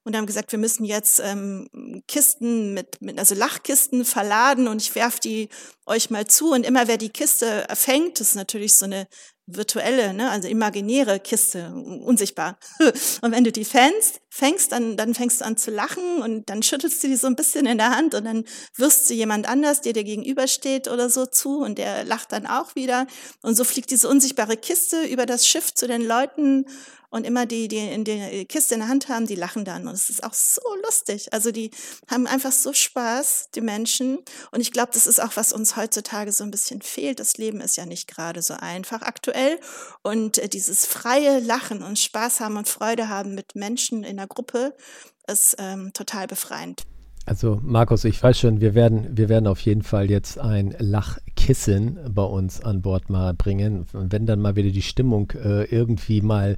und 0.07 0.17
haben 0.17 0.27
gesagt, 0.27 0.53
wir 0.53 0.59
müssen 0.59 0.85
jetzt 0.85 1.21
ähm, 1.21 1.69
Kisten 2.07 2.75
mit, 2.75 3.03
mit, 3.03 3.19
also 3.19 3.35
Lachkisten 3.35 4.05
verladen 4.05 4.69
und 4.69 4.81
ich 4.81 4.95
werf 4.95 5.19
die 5.19 5.49
euch 5.85 6.11
mal 6.11 6.27
zu. 6.27 6.53
Und 6.53 6.65
immer 6.65 6.87
wer 6.89 6.97
die 6.97 7.11
Kiste 7.11 7.67
fängt, 7.75 8.21
das 8.21 8.29
ist 8.29 8.35
natürlich 8.37 8.77
so 8.79 8.85
eine 8.85 9.09
virtuelle, 9.47 10.13
ne, 10.13 10.31
also 10.31 10.49
imaginäre 10.49 11.21
Kiste, 11.21 11.73
unsichtbar. 11.73 12.59
Und 13.21 13.33
wenn 13.33 13.45
du 13.45 13.53
die 13.53 13.65
fängst, 13.65 14.21
fängst, 14.29 14.73
dann, 14.73 14.97
dann 14.97 15.15
fängst 15.15 15.41
du 15.41 15.45
an 15.45 15.57
zu 15.57 15.71
lachen 15.71 16.21
und 16.21 16.51
dann 16.51 16.63
schüttelst 16.63 17.03
du 17.03 17.09
die 17.09 17.17
so 17.17 17.27
ein 17.27 17.37
bisschen 17.37 17.65
in 17.65 17.79
der 17.79 17.97
Hand 17.97 18.15
und 18.15 18.25
dann 18.27 18.45
wirst 18.77 19.09
du 19.09 19.15
jemand 19.15 19.49
anders, 19.49 19.81
der 19.81 19.95
dir 19.95 20.05
gegenübersteht 20.05 20.89
oder 20.89 21.09
so 21.09 21.25
zu 21.25 21.61
und 21.61 21.79
der 21.79 22.05
lacht 22.05 22.33
dann 22.33 22.47
auch 22.47 22.75
wieder. 22.75 23.07
Und 23.41 23.55
so 23.55 23.65
fliegt 23.65 23.91
diese 23.91 24.09
unsichtbare 24.09 24.59
Kiste 24.59 25.05
über 25.05 25.25
das 25.25 25.47
Schiff 25.47 25.73
zu 25.73 25.87
den 25.87 26.03
Leuten 26.03 26.67
und 27.17 27.25
immer 27.25 27.47
die, 27.47 27.67
die 27.67 27.79
in 27.79 28.05
der 28.05 28.45
Kiste 28.45 28.75
in 28.75 28.81
der 28.81 28.89
Hand 28.89 29.09
haben, 29.09 29.27
die 29.27 29.37
lachen 29.37 29.65
dann. 29.65 29.89
Und 29.89 29.95
es 29.95 30.11
ist 30.11 30.23
auch 30.23 30.35
so 30.35 30.61
lustig. 30.85 31.33
Also 31.33 31.51
die 31.51 31.71
haben 32.09 32.27
einfach 32.27 32.53
so 32.53 32.75
Spaß, 32.75 33.49
die 33.55 33.63
Menschen. 33.63 34.19
Und 34.51 34.61
ich 34.61 34.71
glaube, 34.71 34.91
das 34.93 35.07
ist 35.07 35.23
auch, 35.23 35.35
was 35.35 35.55
uns 35.55 35.77
heutzutage 35.77 36.31
so 36.31 36.45
ein 36.45 36.51
bisschen 36.51 36.83
fehlt. 36.83 37.19
Das 37.19 37.39
Leben 37.39 37.63
ist 37.63 37.77
ja 37.77 37.87
nicht 37.87 38.07
gerade 38.07 38.43
so 38.43 38.53
einfach 38.53 39.01
aktuell. 39.01 39.59
Und 40.03 40.37
äh, 40.37 40.49
dieses 40.51 40.85
freie 40.85 41.41
Lachen 41.41 41.83
und 41.83 41.99
Spaß 41.99 42.41
haben 42.41 42.59
und 42.59 42.69
Freude 42.69 43.09
haben 43.09 43.35
mit 43.35 43.57
Menschen 43.57 44.05
in 44.05 44.19
der 44.19 44.27
Gruppe 44.27 44.77
ist 45.27 45.57
ähm, 45.59 45.93
total 45.95 46.27
befreiend. 46.27 46.83
Also 47.27 47.61
Markus, 47.61 48.05
ich 48.05 48.23
weiß 48.23 48.39
schon, 48.39 48.61
wir 48.61 48.77
werden, 48.77 49.17
wir 49.17 49.29
werden 49.29 49.49
auf 49.49 49.59
jeden 49.61 49.83
Fall 49.83 50.09
jetzt 50.09 50.39
ein 50.39 50.77
Lachkissen 50.79 51.99
bei 52.09 52.23
uns 52.23 52.63
an 52.63 52.83
Bord 52.83 53.11
mal 53.11 53.35
bringen. 53.35 53.85
Wenn 53.93 54.27
dann 54.27 54.41
mal 54.41 54.55
wieder 54.55 54.71
die 54.71 54.81
Stimmung 54.81 55.33
äh, 55.33 55.65
irgendwie 55.65 56.21
mal 56.21 56.57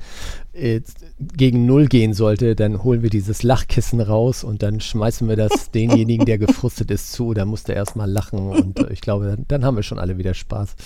äh, 0.53 0.83
gegen 1.19 1.65
Null 1.65 1.87
gehen 1.87 2.13
sollte, 2.13 2.55
dann 2.55 2.85
holen 2.85 3.03
wir 3.03 3.09
dieses 3.09 3.43
Lachkissen 3.43 4.03
raus 4.03 4.45
und 4.45 4.63
dann 4.63 4.83
schmeißen 4.83 5.27
wir 5.27 5.37
das 5.37 5.71
denjenigen, 5.75 6.27
der 6.27 6.37
gefrustet 6.37 6.91
ist, 6.91 7.13
zu. 7.13 7.33
Da 7.33 7.47
muss 7.47 7.65
der 7.65 7.77
erstmal 7.77 8.11
lachen 8.11 8.51
und 8.51 8.79
äh, 8.79 8.93
ich 8.93 9.01
glaube, 9.01 9.25
dann, 9.25 9.47
dann 9.49 9.65
haben 9.65 9.77
wir 9.77 9.83
schon 9.83 9.99
alle 9.99 10.19
wieder 10.19 10.35
Spaß. 10.35 10.77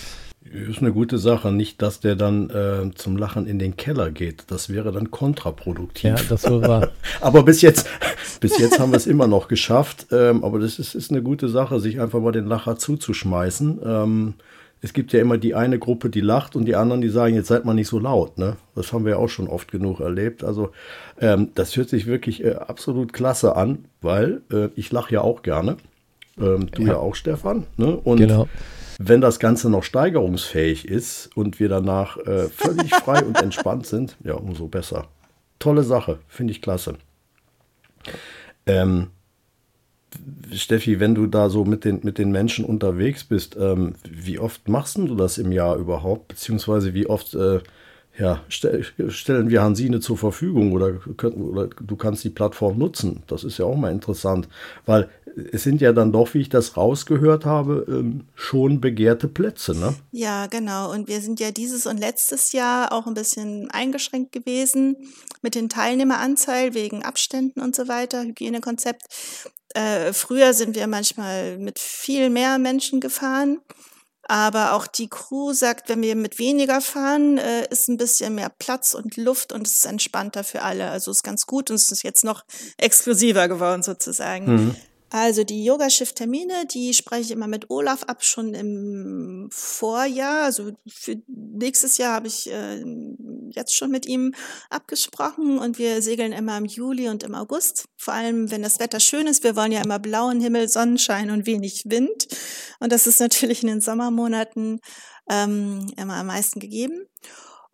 Ist 0.44 0.80
eine 0.80 0.92
gute 0.92 1.18
Sache. 1.18 1.52
Nicht, 1.52 1.82
dass 1.82 2.00
der 2.00 2.16
dann 2.16 2.50
äh, 2.50 2.90
zum 2.94 3.16
Lachen 3.16 3.46
in 3.46 3.58
den 3.58 3.76
Keller 3.76 4.10
geht. 4.10 4.44
Das 4.48 4.68
wäre 4.68 4.92
dann 4.92 5.10
kontraproduktiv. 5.10 6.10
Ja, 6.10 6.16
das 6.28 6.48
wohl 6.48 6.62
wahr. 6.62 6.88
aber 7.20 7.42
bis 7.42 7.62
jetzt, 7.62 7.88
bis 8.40 8.58
jetzt 8.58 8.78
haben 8.78 8.92
wir 8.92 8.96
es 8.96 9.06
immer 9.06 9.26
noch 9.26 9.48
geschafft. 9.48 10.06
Ähm, 10.10 10.44
aber 10.44 10.58
das 10.58 10.78
ist, 10.78 10.94
ist 10.94 11.10
eine 11.10 11.22
gute 11.22 11.48
Sache, 11.48 11.80
sich 11.80 12.00
einfach 12.00 12.20
mal 12.20 12.32
den 12.32 12.46
Lacher 12.46 12.76
zuzuschmeißen. 12.76 13.80
Ähm, 13.84 14.34
es 14.84 14.92
gibt 14.92 15.12
ja 15.12 15.20
immer 15.20 15.38
die 15.38 15.54
eine 15.54 15.78
Gruppe, 15.78 16.10
die 16.10 16.20
lacht 16.20 16.56
und 16.56 16.64
die 16.64 16.74
anderen, 16.74 17.00
die 17.00 17.08
sagen, 17.08 17.36
jetzt 17.36 17.46
seid 17.46 17.64
mal 17.64 17.72
nicht 17.72 17.86
so 17.86 18.00
laut. 18.00 18.36
Ne? 18.36 18.56
Das 18.74 18.92
haben 18.92 19.06
wir 19.06 19.20
auch 19.20 19.28
schon 19.28 19.46
oft 19.46 19.70
genug 19.70 20.00
erlebt. 20.00 20.42
Also 20.42 20.72
ähm, 21.20 21.50
das 21.54 21.76
hört 21.76 21.88
sich 21.88 22.06
wirklich 22.06 22.42
äh, 22.42 22.54
absolut 22.54 23.12
klasse 23.12 23.54
an, 23.54 23.84
weil 24.00 24.42
äh, 24.52 24.70
ich 24.74 24.90
lache 24.90 25.14
ja 25.14 25.20
auch 25.20 25.42
gerne. 25.42 25.76
Ähm, 26.42 26.70
du 26.70 26.82
ja. 26.82 26.88
ja 26.88 26.96
auch, 26.96 27.14
Stefan. 27.14 27.64
Ne? 27.76 27.96
Und 27.96 28.18
Genau. 28.18 28.48
wenn 28.98 29.20
das 29.20 29.38
Ganze 29.38 29.70
noch 29.70 29.84
steigerungsfähig 29.84 30.86
ist 30.86 31.30
und 31.34 31.60
wir 31.60 31.68
danach 31.68 32.16
äh, 32.18 32.48
völlig 32.48 32.94
frei 33.04 33.22
und 33.24 33.40
entspannt 33.40 33.86
sind, 33.86 34.16
ja, 34.24 34.34
umso 34.34 34.68
besser. 34.68 35.06
Tolle 35.58 35.84
Sache, 35.84 36.18
finde 36.28 36.52
ich 36.52 36.60
klasse. 36.62 36.96
Ähm, 38.66 39.08
Steffi, 40.52 41.00
wenn 41.00 41.14
du 41.14 41.26
da 41.26 41.48
so 41.48 41.64
mit 41.64 41.84
den, 41.84 42.00
mit 42.02 42.18
den 42.18 42.32
Menschen 42.32 42.64
unterwegs 42.64 43.24
bist, 43.24 43.56
ähm, 43.58 43.94
wie 44.04 44.38
oft 44.38 44.68
machst 44.68 44.98
du 44.98 45.14
das 45.14 45.38
im 45.38 45.52
Jahr 45.52 45.76
überhaupt? 45.76 46.28
Beziehungsweise 46.28 46.92
wie 46.94 47.06
oft 47.06 47.34
äh, 47.34 47.60
ja, 48.18 48.40
stell, 48.48 48.84
stellen 49.08 49.48
wir 49.48 49.62
Hansine 49.62 50.00
zur 50.00 50.18
Verfügung 50.18 50.72
oder, 50.72 50.92
können, 51.16 51.42
oder 51.42 51.68
du 51.68 51.96
kannst 51.96 52.24
die 52.24 52.30
Plattform 52.30 52.78
nutzen? 52.78 53.22
Das 53.26 53.42
ist 53.42 53.56
ja 53.58 53.64
auch 53.64 53.76
mal 53.76 53.90
interessant, 53.90 54.48
weil 54.84 55.08
es 55.52 55.62
sind 55.62 55.80
ja 55.80 55.92
dann 55.92 56.12
doch, 56.12 56.34
wie 56.34 56.40
ich 56.40 56.48
das 56.48 56.76
rausgehört 56.76 57.44
habe, 57.44 57.84
ähm, 57.88 58.26
schon 58.34 58.80
begehrte 58.80 59.28
Plätze, 59.28 59.74
ne? 59.74 59.94
Ja, 60.10 60.46
genau. 60.46 60.92
Und 60.92 61.08
wir 61.08 61.20
sind 61.20 61.40
ja 61.40 61.50
dieses 61.50 61.86
und 61.86 61.98
letztes 61.98 62.52
Jahr 62.52 62.92
auch 62.92 63.06
ein 63.06 63.14
bisschen 63.14 63.70
eingeschränkt 63.70 64.32
gewesen 64.32 64.96
mit 65.42 65.54
den 65.54 65.68
Teilnehmeranzahl 65.68 66.74
wegen 66.74 67.02
Abständen 67.02 67.60
und 67.60 67.74
so 67.74 67.88
weiter, 67.88 68.22
Hygienekonzept. 68.22 69.02
Äh, 69.74 70.12
früher 70.12 70.54
sind 70.54 70.76
wir 70.76 70.86
manchmal 70.86 71.58
mit 71.58 71.78
viel 71.78 72.30
mehr 72.30 72.58
Menschen 72.58 73.00
gefahren. 73.00 73.58
Aber 74.28 74.74
auch 74.74 74.86
die 74.86 75.08
Crew 75.08 75.52
sagt, 75.52 75.88
wenn 75.88 76.00
wir 76.00 76.14
mit 76.14 76.38
weniger 76.38 76.80
fahren, 76.80 77.38
äh, 77.38 77.66
ist 77.70 77.88
ein 77.88 77.96
bisschen 77.96 78.36
mehr 78.36 78.50
Platz 78.56 78.94
und 78.94 79.16
Luft 79.16 79.52
und 79.52 79.66
es 79.66 79.74
ist 79.74 79.84
entspannter 79.84 80.44
für 80.44 80.62
alle. 80.62 80.90
Also 80.90 81.10
ist 81.10 81.24
ganz 81.24 81.44
gut 81.44 81.70
und 81.70 81.76
es 81.76 81.90
ist 81.90 82.04
jetzt 82.04 82.24
noch 82.24 82.44
exklusiver 82.76 83.48
geworden 83.48 83.82
sozusagen. 83.82 84.46
Mhm. 84.46 84.76
Also 85.12 85.44
die 85.44 85.62
Yoga-Shift-Termine, 85.62 86.64
die 86.66 86.94
spreche 86.94 87.20
ich 87.22 87.30
immer 87.32 87.46
mit 87.46 87.68
Olaf 87.68 88.02
ab, 88.04 88.24
schon 88.24 88.54
im 88.54 89.48
Vorjahr. 89.52 90.44
Also 90.44 90.72
für 90.88 91.20
nächstes 91.26 91.98
Jahr 91.98 92.14
habe 92.14 92.28
ich 92.28 92.50
äh, 92.50 92.82
jetzt 93.50 93.76
schon 93.76 93.90
mit 93.90 94.06
ihm 94.06 94.32
abgesprochen 94.70 95.58
und 95.58 95.78
wir 95.78 96.00
segeln 96.00 96.32
immer 96.32 96.56
im 96.56 96.64
Juli 96.64 97.10
und 97.10 97.24
im 97.24 97.34
August. 97.34 97.84
Vor 97.98 98.14
allem, 98.14 98.50
wenn 98.50 98.62
das 98.62 98.80
Wetter 98.80 99.00
schön 99.00 99.26
ist. 99.26 99.44
Wir 99.44 99.54
wollen 99.54 99.72
ja 99.72 99.82
immer 99.82 99.98
blauen 99.98 100.40
Himmel, 100.40 100.70
Sonnenschein 100.70 101.30
und 101.30 101.44
wenig 101.44 101.82
Wind. 101.84 102.26
Und 102.80 102.90
das 102.90 103.06
ist 103.06 103.20
natürlich 103.20 103.62
in 103.62 103.68
den 103.68 103.80
Sommermonaten 103.82 104.80
ähm, 105.28 105.92
immer 105.98 106.14
am 106.14 106.28
meisten 106.28 106.58
gegeben. 106.58 107.06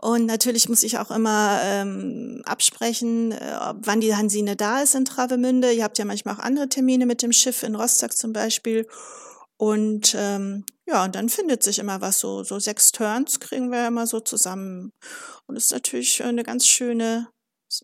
Und 0.00 0.26
natürlich 0.26 0.68
muss 0.68 0.84
ich 0.84 0.98
auch 0.98 1.10
immer 1.10 1.60
ähm, 1.64 2.42
absprechen, 2.44 3.32
äh, 3.32 3.74
wann 3.74 4.00
die 4.00 4.14
Hansine 4.14 4.54
da 4.54 4.80
ist 4.80 4.94
in 4.94 5.04
Travemünde. 5.04 5.72
Ihr 5.72 5.82
habt 5.82 5.98
ja 5.98 6.04
manchmal 6.04 6.36
auch 6.36 6.38
andere 6.38 6.68
Termine 6.68 7.04
mit 7.04 7.20
dem 7.20 7.32
Schiff 7.32 7.64
in 7.64 7.74
Rostock 7.74 8.16
zum 8.16 8.32
Beispiel. 8.32 8.86
Und 9.56 10.14
ähm, 10.16 10.64
ja, 10.86 11.04
und 11.04 11.16
dann 11.16 11.28
findet 11.28 11.64
sich 11.64 11.80
immer 11.80 12.00
was. 12.00 12.20
So, 12.20 12.44
so 12.44 12.60
sechs 12.60 12.92
Turns 12.92 13.40
kriegen 13.40 13.72
wir 13.72 13.88
immer 13.88 14.06
so 14.06 14.20
zusammen. 14.20 14.92
Und 15.46 15.56
das 15.56 15.64
ist 15.64 15.72
natürlich 15.72 16.22
eine 16.22 16.44
ganz 16.44 16.66
schöne 16.68 17.26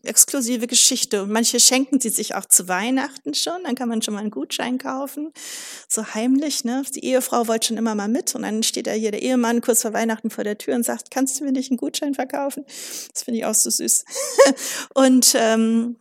exklusive 0.03 0.67
Geschichte. 0.67 1.23
Und 1.23 1.31
manche 1.31 1.59
schenken 1.59 1.99
sie 1.99 2.09
sich 2.09 2.35
auch 2.35 2.45
zu 2.45 2.67
Weihnachten 2.67 3.33
schon. 3.33 3.63
Dann 3.63 3.75
kann 3.75 3.89
man 3.89 4.01
schon 4.01 4.13
mal 4.13 4.21
einen 4.21 4.31
Gutschein 4.31 4.77
kaufen. 4.77 5.31
So 5.87 6.05
heimlich, 6.13 6.63
ne? 6.63 6.83
Die 6.93 7.05
Ehefrau 7.05 7.47
wollte 7.47 7.67
schon 7.67 7.77
immer 7.77 7.95
mal 7.95 8.07
mit. 8.07 8.35
Und 8.35 8.43
dann 8.43 8.63
steht 8.63 8.87
da 8.87 8.91
hier 8.91 9.11
der 9.11 9.21
Ehemann 9.21 9.61
kurz 9.61 9.81
vor 9.81 9.93
Weihnachten 9.93 10.29
vor 10.29 10.43
der 10.43 10.57
Tür 10.57 10.75
und 10.75 10.85
sagt, 10.85 11.11
kannst 11.11 11.39
du 11.39 11.43
mir 11.43 11.51
nicht 11.51 11.71
einen 11.71 11.77
Gutschein 11.77 12.13
verkaufen? 12.13 12.65
Das 13.13 13.23
finde 13.23 13.39
ich 13.39 13.45
auch 13.45 13.55
so 13.55 13.69
süß. 13.69 14.05
und 14.93 15.35
ähm, 15.37 15.97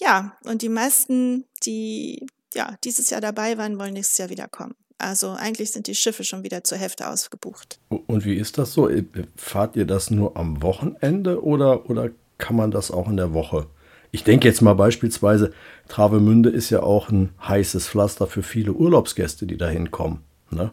ja, 0.00 0.36
und 0.44 0.62
die 0.62 0.68
meisten, 0.68 1.44
die 1.64 2.26
ja 2.54 2.76
dieses 2.84 3.10
Jahr 3.10 3.20
dabei 3.20 3.58
waren, 3.58 3.78
wollen 3.78 3.94
nächstes 3.94 4.18
Jahr 4.18 4.30
wiederkommen. 4.30 4.74
Also 4.98 5.30
eigentlich 5.30 5.72
sind 5.72 5.88
die 5.88 5.94
Schiffe 5.94 6.24
schon 6.24 6.42
wieder 6.42 6.64
zur 6.64 6.78
Hälfte 6.78 7.08
ausgebucht. 7.08 7.80
Und 7.88 8.24
wie 8.24 8.36
ist 8.36 8.56
das 8.56 8.72
so? 8.72 8.88
Fahrt 9.36 9.76
ihr 9.76 9.84
das 9.84 10.10
nur 10.10 10.36
am 10.36 10.62
Wochenende 10.62 11.42
oder, 11.42 11.90
oder 11.90 12.10
kann 12.38 12.56
man 12.56 12.70
das 12.70 12.90
auch 12.90 13.08
in 13.08 13.16
der 13.16 13.32
Woche? 13.32 13.66
Ich 14.12 14.24
denke 14.24 14.48
jetzt 14.48 14.62
mal 14.62 14.74
beispielsweise, 14.74 15.52
Travemünde 15.88 16.48
ist 16.48 16.70
ja 16.70 16.82
auch 16.82 17.10
ein 17.10 17.30
heißes 17.46 17.88
Pflaster 17.88 18.26
für 18.26 18.42
viele 18.42 18.72
Urlaubsgäste, 18.72 19.46
die 19.46 19.56
da 19.56 19.68
hinkommen. 19.68 20.20
Ne? 20.50 20.70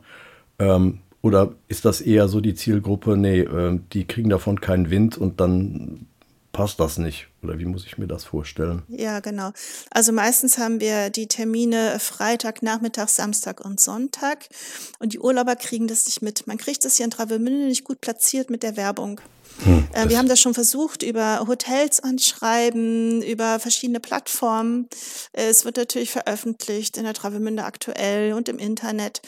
Ähm, 0.60 1.00
oder 1.22 1.54
ist 1.68 1.86
das 1.86 2.02
eher 2.02 2.28
so 2.28 2.42
die 2.42 2.54
Zielgruppe, 2.54 3.18
nee, 3.18 3.40
äh, 3.40 3.80
die 3.94 4.06
kriegen 4.06 4.30
davon 4.30 4.62
keinen 4.62 4.90
Wind 4.90 5.18
und 5.18 5.40
dann 5.40 6.08
passt 6.54 6.80
das 6.80 6.98
nicht? 6.98 7.28
Oder 7.42 7.60
wie 7.60 7.66
muss 7.66 7.86
ich 7.86 7.98
mir 7.98 8.08
das 8.08 8.24
vorstellen? 8.24 8.84
Ja, 8.88 9.20
genau. 9.20 9.52
Also 9.92 10.14
meistens 10.14 10.58
haben 10.58 10.80
wir 10.80 11.10
die 11.10 11.28
Termine 11.28 12.00
Freitag, 12.00 12.62
Nachmittag, 12.62 13.10
Samstag 13.10 13.66
und 13.66 13.82
Sonntag. 13.82 14.48
Und 15.00 15.12
die 15.12 15.20
Urlauber 15.20 15.58
kriegen 15.58 15.88
das 15.88 16.06
nicht 16.06 16.22
mit. 16.22 16.48
Man 16.48 16.58
kriegt 16.58 16.86
das 16.86 16.96
hier 16.96 17.06
in 17.06 17.12
Travemünde 17.12 17.66
nicht 17.66 17.84
gut 17.84 18.00
platziert 18.00 18.50
mit 18.50 18.64
der 18.64 18.78
Werbung. 18.78 19.20
Hm, 19.64 19.88
äh, 19.94 20.10
wir 20.10 20.18
haben 20.18 20.28
das 20.28 20.40
schon 20.40 20.54
versucht 20.54 21.04
über 21.04 21.46
Hotels 21.48 22.00
anschreiben, 22.00 23.22
über 23.22 23.60
verschiedene 23.60 24.00
Plattformen. 24.00 24.88
Äh, 25.34 25.48
es 25.48 25.66
wird 25.66 25.78
natürlich 25.78 26.12
veröffentlicht 26.12 26.98
in 26.98 27.04
der 27.04 27.14
Travemünde 27.14 27.64
aktuell 27.64 28.34
und 28.34 28.48
im 28.48 28.60
Internet. 28.60 29.22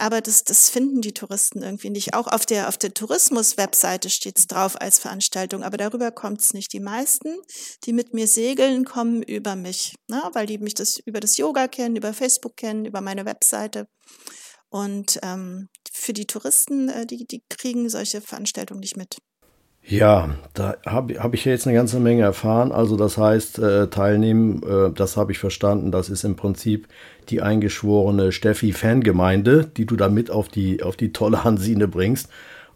Aber 0.00 0.22
das, 0.22 0.44
das 0.44 0.70
finden 0.70 1.02
die 1.02 1.12
Touristen 1.12 1.62
irgendwie 1.62 1.90
nicht. 1.90 2.14
Auch 2.14 2.26
auf 2.26 2.46
der, 2.46 2.68
auf 2.68 2.78
der 2.78 2.94
Tourismus-Webseite 2.94 4.08
steht 4.08 4.38
es 4.38 4.46
drauf 4.46 4.80
als 4.80 4.98
Veranstaltung, 4.98 5.62
aber 5.62 5.76
darüber 5.76 6.10
kommt 6.10 6.40
es 6.40 6.54
nicht. 6.54 6.72
Die 6.72 6.80
meisten, 6.80 7.36
die 7.84 7.92
mit 7.92 8.14
mir 8.14 8.26
segeln, 8.26 8.86
kommen 8.86 9.22
über 9.22 9.56
mich, 9.56 9.96
ne? 10.08 10.22
weil 10.32 10.46
die 10.46 10.56
mich 10.56 10.72
das 10.72 10.98
über 11.04 11.20
das 11.20 11.36
Yoga 11.36 11.68
kennen, 11.68 11.96
über 11.96 12.14
Facebook 12.14 12.56
kennen, 12.56 12.86
über 12.86 13.02
meine 13.02 13.26
Webseite. 13.26 13.88
Und 14.70 15.18
ähm, 15.22 15.68
für 15.92 16.14
die 16.14 16.26
Touristen, 16.26 16.88
äh, 16.88 17.04
die, 17.04 17.26
die 17.26 17.42
kriegen 17.50 17.90
solche 17.90 18.22
Veranstaltungen 18.22 18.80
nicht 18.80 18.96
mit. 18.96 19.18
Ja, 19.82 20.36
da 20.54 20.76
habe 20.86 21.20
hab 21.20 21.34
ich 21.34 21.44
jetzt 21.44 21.66
eine 21.66 21.74
ganze 21.76 21.98
Menge 22.00 22.22
erfahren. 22.22 22.70
Also 22.70 22.96
das 22.96 23.18
heißt, 23.18 23.58
äh, 23.58 23.88
teilnehmen, 23.88 24.62
äh, 24.62 24.92
das 24.92 25.16
habe 25.16 25.32
ich 25.32 25.38
verstanden, 25.38 25.90
das 25.90 26.10
ist 26.10 26.22
im 26.24 26.36
Prinzip 26.36 26.86
die 27.28 27.42
eingeschworene 27.42 28.30
Steffi-Fangemeinde, 28.30 29.66
die 29.76 29.86
du 29.86 29.96
da 29.96 30.08
mit 30.08 30.30
auf 30.30 30.48
die, 30.48 30.82
auf 30.82 30.96
die 30.96 31.12
tolle 31.12 31.44
Hansine 31.44 31.88
bringst. 31.88 32.28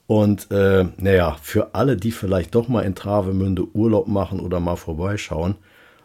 Und 0.07 0.51
äh, 0.51 0.87
naja, 0.97 1.37
für 1.43 1.75
alle, 1.75 1.97
die 1.97 2.11
vielleicht 2.11 2.55
doch 2.55 2.69
mal 2.69 2.83
in 2.83 2.95
Travemünde 2.95 3.65
Urlaub 3.75 4.09
machen 4.09 4.41
oder 4.41 4.61
mal 4.61 4.77
vorbeischauen, 4.77 5.55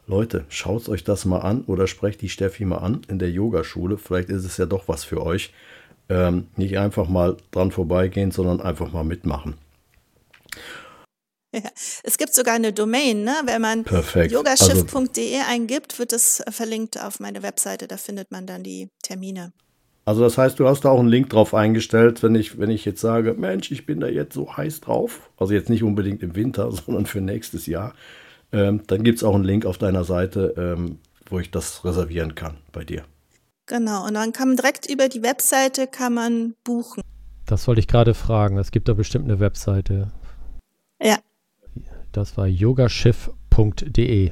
Leute, 0.08 0.46
schaut 0.50 0.90
euch 0.90 1.04
das 1.04 1.26
mal 1.26 1.40
an 1.40 1.64
oder 1.66 1.88
sprecht 1.88 2.22
die 2.22 2.30
Steffi 2.30 2.66
mal 2.66 2.78
an 2.80 3.02
in 3.10 3.20
der 3.20 3.30
Yogaschule. 3.32 3.98
Vielleicht 3.98 4.30
ist 4.30 4.46
es 4.46 4.58
ja 4.58 4.66
doch 4.66 4.88
was 4.88 5.04
für 5.04 5.22
euch. 5.24 5.54
Ähm, 6.10 6.48
nicht 6.56 6.78
einfach 6.80 7.08
mal 7.10 7.38
dran 7.52 7.72
vorbeigehen, 7.72 8.32
sondern 8.32 8.62
einfach 8.62 8.92
mal 8.92 9.04
mitmachen. 9.04 9.56
Ja, 11.52 11.70
es 12.04 12.20
gibt 12.20 12.34
sogar 12.36 12.54
eine 12.54 12.74
Domain, 12.74 13.24
ne? 13.24 13.34
wenn 13.46 13.62
man 13.62 13.84
Perfekt. 13.84 14.32
yogaschiff.de 14.32 15.36
also, 15.36 15.50
eingibt, 15.50 15.98
wird 15.98 16.14
es 16.14 16.44
verlinkt 16.50 17.02
auf 17.02 17.20
meine 17.20 17.42
Webseite, 17.42 17.88
da 17.88 17.98
findet 17.98 18.30
man 18.30 18.46
dann 18.46 18.62
die 18.62 18.90
Termine. 19.02 19.52
Also 20.06 20.22
das 20.22 20.38
heißt, 20.38 20.60
du 20.60 20.68
hast 20.68 20.86
da 20.86 20.90
auch 20.90 21.00
einen 21.00 21.10
Link 21.10 21.30
drauf 21.30 21.54
eingestellt, 21.54 22.24
wenn 22.24 22.36
ich, 22.36 22.60
wenn 22.60 22.70
ich 22.70 22.86
jetzt 22.86 23.02
sage, 23.02 23.34
Mensch, 23.34 23.72
ich 23.72 23.86
bin 23.86 24.00
da 24.00 24.08
jetzt 24.08 24.34
so 24.34 24.58
heiß 24.58 24.82
drauf, 24.82 25.30
also 25.38 25.54
jetzt 25.54 25.70
nicht 25.70 25.84
unbedingt 25.84 26.24
im 26.24 26.36
Winter, 26.36 26.72
sondern 26.86 27.06
für 27.06 27.22
nächstes 27.22 27.66
Jahr, 27.66 27.94
ähm, 28.52 28.82
dann 28.88 29.04
gibt 29.04 29.18
es 29.18 29.24
auch 29.24 29.36
einen 29.36 29.44
Link 29.44 29.66
auf 29.66 29.78
deiner 29.78 30.04
Seite, 30.04 30.54
ähm, 30.58 31.00
wo 31.30 31.40
ich 31.40 31.52
das 31.52 31.86
reservieren 31.86 32.36
kann 32.36 32.58
bei 32.72 32.84
dir. 32.84 33.04
Genau, 33.66 34.06
und 34.08 34.16
dann 34.16 34.34
kann 34.34 34.48
man 34.48 34.58
direkt 34.58 34.90
über 34.90 35.10
die 35.10 35.22
Webseite 35.22 35.86
kann 35.86 36.16
man 36.16 36.56
buchen. 36.64 37.04
Das 37.46 37.68
wollte 37.68 37.80
ich 37.80 37.88
gerade 37.88 38.16
fragen. 38.16 38.58
Es 38.58 38.72
gibt 38.72 38.88
da 38.88 38.94
bestimmt 38.94 39.26
eine 39.26 39.40
Webseite. 39.40 40.12
Ja. 41.02 41.18
Das 42.12 42.38
war 42.38 42.48
yogaschiff.de. 42.48 44.32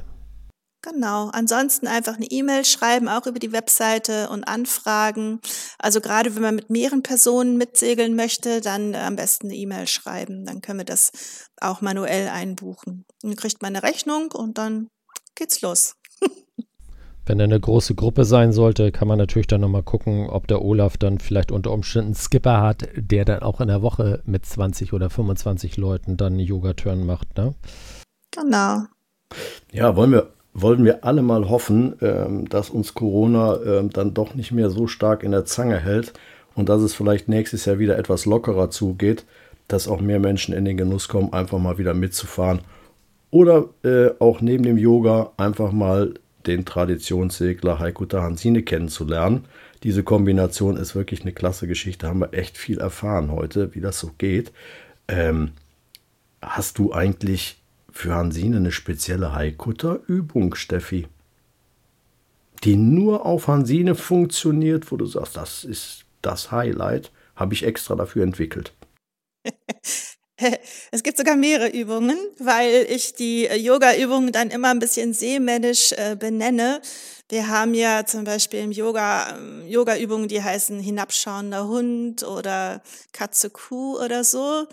Genau. 0.82 1.28
Ansonsten 1.30 1.86
einfach 1.86 2.16
eine 2.16 2.26
E-Mail 2.26 2.64
schreiben, 2.64 3.08
auch 3.08 3.26
über 3.26 3.38
die 3.38 3.52
Webseite 3.52 4.30
und 4.30 4.44
anfragen. 4.44 5.40
Also 5.78 6.00
gerade 6.00 6.34
wenn 6.34 6.42
man 6.42 6.54
mit 6.54 6.70
mehreren 6.70 7.02
Personen 7.02 7.56
mitsegeln 7.56 8.14
möchte, 8.14 8.60
dann 8.60 8.94
am 8.94 9.16
besten 9.16 9.48
eine 9.48 9.56
E-Mail 9.56 9.86
schreiben. 9.86 10.44
Dann 10.44 10.60
können 10.60 10.78
wir 10.78 10.84
das 10.84 11.10
auch 11.60 11.80
manuell 11.80 12.28
einbuchen. 12.28 13.04
Dann 13.22 13.34
kriegt 13.34 13.60
man 13.60 13.74
eine 13.74 13.82
Rechnung 13.82 14.30
und 14.32 14.56
dann 14.56 14.88
geht's 15.34 15.60
los. 15.62 15.94
Wenn 17.28 17.42
eine 17.42 17.60
große 17.60 17.94
Gruppe 17.94 18.24
sein 18.24 18.52
sollte, 18.52 18.90
kann 18.90 19.06
man 19.06 19.18
natürlich 19.18 19.48
dann 19.48 19.60
nochmal 19.60 19.82
gucken, 19.82 20.30
ob 20.30 20.46
der 20.46 20.64
Olaf 20.64 20.96
dann 20.96 21.18
vielleicht 21.18 21.52
unter 21.52 21.72
Umständen 21.72 22.06
einen 22.06 22.14
Skipper 22.14 22.62
hat, 22.62 22.88
der 22.96 23.26
dann 23.26 23.40
auch 23.40 23.60
in 23.60 23.68
der 23.68 23.82
Woche 23.82 24.22
mit 24.24 24.46
20 24.46 24.94
oder 24.94 25.10
25 25.10 25.76
Leuten 25.76 26.16
dann 26.16 26.32
einen 26.32 26.40
Yoga-Turn 26.40 27.04
macht, 27.04 27.36
ne? 27.36 27.52
Genau. 28.34 28.84
Ja, 29.70 29.94
wollen 29.94 30.12
wir, 30.12 30.30
wollen 30.54 30.86
wir 30.86 31.04
alle 31.04 31.20
mal 31.20 31.50
hoffen, 31.50 31.96
ähm, 32.00 32.48
dass 32.48 32.70
uns 32.70 32.94
Corona 32.94 33.58
ähm, 33.62 33.90
dann 33.90 34.14
doch 34.14 34.34
nicht 34.34 34.52
mehr 34.52 34.70
so 34.70 34.86
stark 34.86 35.22
in 35.22 35.32
der 35.32 35.44
Zange 35.44 35.78
hält 35.78 36.14
und 36.54 36.70
dass 36.70 36.80
es 36.80 36.94
vielleicht 36.94 37.28
nächstes 37.28 37.66
Jahr 37.66 37.78
wieder 37.78 37.98
etwas 37.98 38.24
lockerer 38.24 38.70
zugeht, 38.70 39.26
dass 39.68 39.86
auch 39.86 40.00
mehr 40.00 40.18
Menschen 40.18 40.54
in 40.54 40.64
den 40.64 40.78
Genuss 40.78 41.08
kommen, 41.08 41.34
einfach 41.34 41.58
mal 41.58 41.76
wieder 41.76 41.92
mitzufahren. 41.92 42.62
Oder 43.30 43.66
äh, 43.84 44.12
auch 44.18 44.40
neben 44.40 44.62
dem 44.62 44.78
Yoga 44.78 45.32
einfach 45.36 45.72
mal 45.72 46.14
den 46.48 46.64
Traditionssegler 46.64 47.78
Heiko 47.78 48.06
Hansine 48.10 48.62
kennenzulernen. 48.62 49.44
Diese 49.82 50.02
Kombination 50.02 50.76
ist 50.76 50.94
wirklich 50.94 51.22
eine 51.22 51.32
klasse 51.32 51.68
Geschichte. 51.68 52.08
Haben 52.08 52.20
wir 52.20 52.34
echt 52.34 52.56
viel 52.58 52.78
erfahren 52.78 53.30
heute, 53.30 53.74
wie 53.74 53.80
das 53.80 54.00
so 54.00 54.12
geht. 54.18 54.52
Ähm, 55.06 55.52
hast 56.42 56.78
du 56.78 56.92
eigentlich 56.92 57.60
für 57.92 58.14
Hansine 58.14 58.56
eine 58.56 58.72
spezielle 58.72 59.34
Haikutter-Übung, 59.34 60.54
Steffi? 60.54 61.06
Die 62.64 62.76
nur 62.76 63.24
auf 63.24 63.46
Hansine 63.46 63.94
funktioniert, 63.94 64.90
wo 64.90 64.96
du 64.96 65.06
sagst, 65.06 65.36
das 65.36 65.64
ist 65.64 66.04
das 66.22 66.50
Highlight, 66.50 67.12
habe 67.36 67.54
ich 67.54 67.64
extra 67.64 67.94
dafür 67.94 68.24
entwickelt. 68.24 68.72
Es 70.90 71.02
gibt 71.02 71.18
sogar 71.18 71.36
mehrere 71.36 71.68
Übungen, 71.68 72.18
weil 72.38 72.86
ich 72.88 73.14
die 73.14 73.46
äh, 73.46 73.56
Yoga-Übungen 73.56 74.32
dann 74.32 74.50
immer 74.50 74.70
ein 74.70 74.78
bisschen 74.78 75.12
seemännisch 75.12 75.92
äh, 75.92 76.16
benenne. 76.16 76.80
Wir 77.30 77.48
haben 77.48 77.74
ja 77.74 78.06
zum 78.06 78.24
Beispiel 78.24 78.60
im 78.60 78.72
Yoga 78.72 79.36
ähm, 79.36 79.68
Yoga-Übungen, 79.68 80.28
die 80.28 80.42
heißen 80.42 80.80
hinabschauender 80.80 81.68
Hund 81.68 82.22
oder 82.22 82.80
Katze 83.12 83.50
Kuh 83.50 83.98
oder 83.98 84.24
so. 84.24 84.66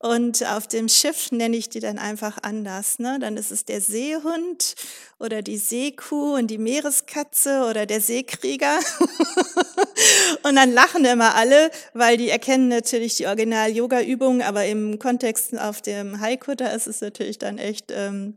Und 0.00 0.44
auf 0.44 0.66
dem 0.66 0.88
Schiff 0.88 1.30
nenne 1.30 1.56
ich 1.56 1.68
die 1.68 1.78
dann 1.78 2.00
einfach 2.00 2.38
anders. 2.42 2.98
Ne? 2.98 3.18
Dann 3.20 3.36
ist 3.36 3.52
es 3.52 3.64
der 3.64 3.80
Seehund 3.80 4.74
oder 5.20 5.40
die 5.40 5.56
Seekuh 5.56 6.34
und 6.34 6.48
die 6.48 6.58
Meereskatze 6.58 7.64
oder 7.70 7.86
der 7.86 8.00
Seekrieger. 8.00 8.80
und 10.42 10.56
dann 10.56 10.72
lachen 10.72 11.04
immer 11.04 11.36
alle, 11.36 11.70
weil 11.94 12.16
die 12.16 12.30
erkennen 12.30 12.66
natürlich 12.66 13.14
die 13.18 13.26
Original-Yoga-Übungen, 13.26 14.42
aber 14.42 14.66
im 14.66 14.98
Kontext 14.98 15.56
auf 15.56 15.80
dem 15.80 16.18
Haiku, 16.18 16.52
ist 16.52 16.88
es 16.88 17.00
natürlich 17.02 17.38
dann 17.38 17.58
echt 17.58 17.92
ähm, 17.94 18.36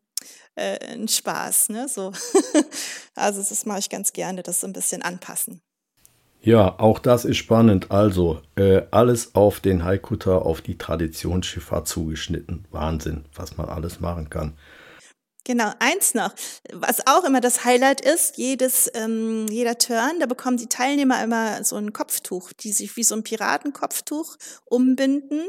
äh, 0.55 0.77
ein 0.93 1.07
Spaß. 1.07 1.69
Ne? 1.69 1.87
So. 1.87 2.11
also 3.15 3.39
das 3.39 3.65
mache 3.65 3.79
ich 3.79 3.89
ganz 3.89 4.13
gerne, 4.13 4.43
das 4.43 4.61
so 4.61 4.67
ein 4.67 4.73
bisschen 4.73 5.01
anpassen. 5.01 5.61
Ja, 6.41 6.77
auch 6.77 6.99
das 6.99 7.23
ist 7.23 7.37
spannend. 7.37 7.89
Also 7.89 8.41
äh, 8.55 8.81
alles 8.91 9.33
auf 9.33 9.61
den 9.61 9.85
Haikutter, 9.85 10.45
auf 10.45 10.61
die 10.61 10.77
Traditionsschifffahrt 10.77 11.87
zugeschnitten. 11.87 12.65
Wahnsinn, 12.69 13.23
was 13.33 13.55
man 13.55 13.69
alles 13.69 14.01
machen 14.01 14.29
kann. 14.29 14.57
Genau, 15.45 15.71
eins 15.79 16.13
noch, 16.13 16.33
was 16.71 17.05
auch 17.05 17.25
immer 17.25 17.41
das 17.41 17.65
Highlight 17.65 17.99
ist, 17.99 18.37
jedes, 18.37 18.89
ähm, 18.93 19.45
jeder 19.49 19.77
Turn, 19.77 20.19
da 20.21 20.25
bekommen 20.25 20.55
die 20.55 20.69
Teilnehmer 20.69 21.21
immer 21.21 21.65
so 21.65 21.75
ein 21.75 21.91
Kopftuch, 21.91 22.53
die 22.53 22.71
sich 22.71 22.95
wie 22.95 23.03
so 23.03 23.15
ein 23.15 23.23
Piratenkopftuch 23.23 24.37
umbinden. 24.63 25.41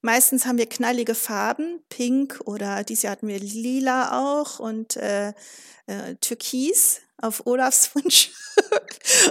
Meistens 0.00 0.46
haben 0.46 0.56
wir 0.56 0.68
knallige 0.68 1.14
Farben, 1.14 1.82
pink 1.90 2.40
oder 2.46 2.82
dieses 2.82 3.02
Jahr 3.02 3.12
hatten 3.12 3.28
wir 3.28 3.40
lila 3.40 4.40
auch 4.40 4.58
und 4.58 4.96
äh, 4.96 5.34
äh, 5.86 6.14
türkis 6.20 7.00
auf 7.18 7.46
Olafs 7.46 7.90
Wunsch. 7.94 8.30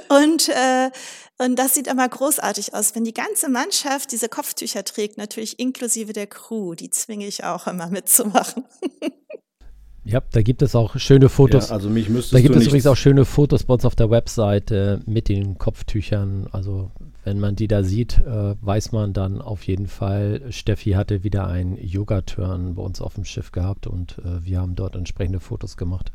und, 0.09 0.49
äh, 0.49 0.91
und 1.39 1.57
das 1.57 1.73
sieht 1.73 1.87
immer 1.87 2.07
großartig 2.07 2.75
aus, 2.75 2.93
wenn 2.93 3.05
die 3.05 3.13
ganze 3.13 3.49
Mannschaft 3.49 4.11
diese 4.11 4.29
Kopftücher 4.29 4.85
trägt, 4.85 5.17
natürlich 5.17 5.57
inklusive 5.57 6.13
der 6.13 6.27
Crew. 6.27 6.75
Die 6.75 6.91
zwinge 6.91 7.25
ich 7.25 7.43
auch 7.43 7.65
immer 7.65 7.87
mitzumachen. 7.87 8.65
Ja, 10.03 10.21
da 10.31 10.41
gibt 10.41 10.61
es 10.61 10.75
auch 10.75 10.97
schöne 10.97 11.29
Fotos. 11.29 11.69
Ja, 11.69 11.75
also 11.75 11.89
mich 11.89 12.09
müsstest 12.09 12.33
da 12.33 12.41
gibt 12.41 12.55
du 12.55 12.59
es 12.59 12.67
übrigens 12.67 12.87
auch 12.87 12.95
schöne 12.95 13.23
Fotos 13.23 13.63
bei 13.63 13.75
uns 13.75 13.85
auf 13.85 13.95
der 13.95 14.09
Webseite 14.09 15.01
mit 15.05 15.29
den 15.29 15.57
Kopftüchern. 15.59 16.47
Also 16.51 16.91
wenn 17.23 17.39
man 17.39 17.55
die 17.55 17.67
da 17.67 17.83
sieht, 17.83 18.17
äh, 18.17 18.55
weiß 18.61 18.93
man 18.93 19.13
dann 19.13 19.41
auf 19.41 19.63
jeden 19.63 19.87
Fall, 19.87 20.41
Steffi 20.49 20.91
hatte 20.91 21.23
wieder 21.23 21.47
einen 21.47 21.77
Yoga-Turn 21.77 22.75
bei 22.75 22.81
uns 22.81 22.99
auf 22.99 23.13
dem 23.13 23.25
Schiff 23.25 23.51
gehabt 23.51 23.85
und 23.85 24.17
äh, 24.19 24.43
wir 24.43 24.59
haben 24.59 24.75
dort 24.75 24.95
entsprechende 24.95 25.39
Fotos 25.39 25.77
gemacht. 25.77 26.11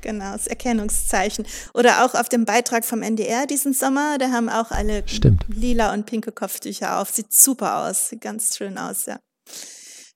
Genau, 0.00 0.32
das 0.32 0.48
Erkennungszeichen. 0.48 1.46
Oder 1.74 2.04
auch 2.04 2.14
auf 2.14 2.28
dem 2.28 2.44
Beitrag 2.44 2.84
vom 2.84 3.02
NDR 3.02 3.46
diesen 3.46 3.72
Sommer, 3.72 4.18
da 4.18 4.32
haben 4.32 4.48
auch 4.48 4.72
alle 4.72 5.04
Stimmt. 5.06 5.44
lila 5.48 5.94
und 5.94 6.06
pinke 6.06 6.32
Kopftücher 6.32 7.00
auf. 7.00 7.10
Sieht 7.10 7.32
super 7.32 7.86
aus, 7.86 8.08
sieht 8.08 8.20
ganz 8.20 8.56
schön 8.56 8.78
aus, 8.78 9.06
ja. 9.06 9.20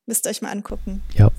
Müsst 0.07 0.27
ihr 0.27 0.31
euch 0.31 0.43
mal 0.43 0.51
angucken. 0.51 1.03
Ja. 1.15 1.31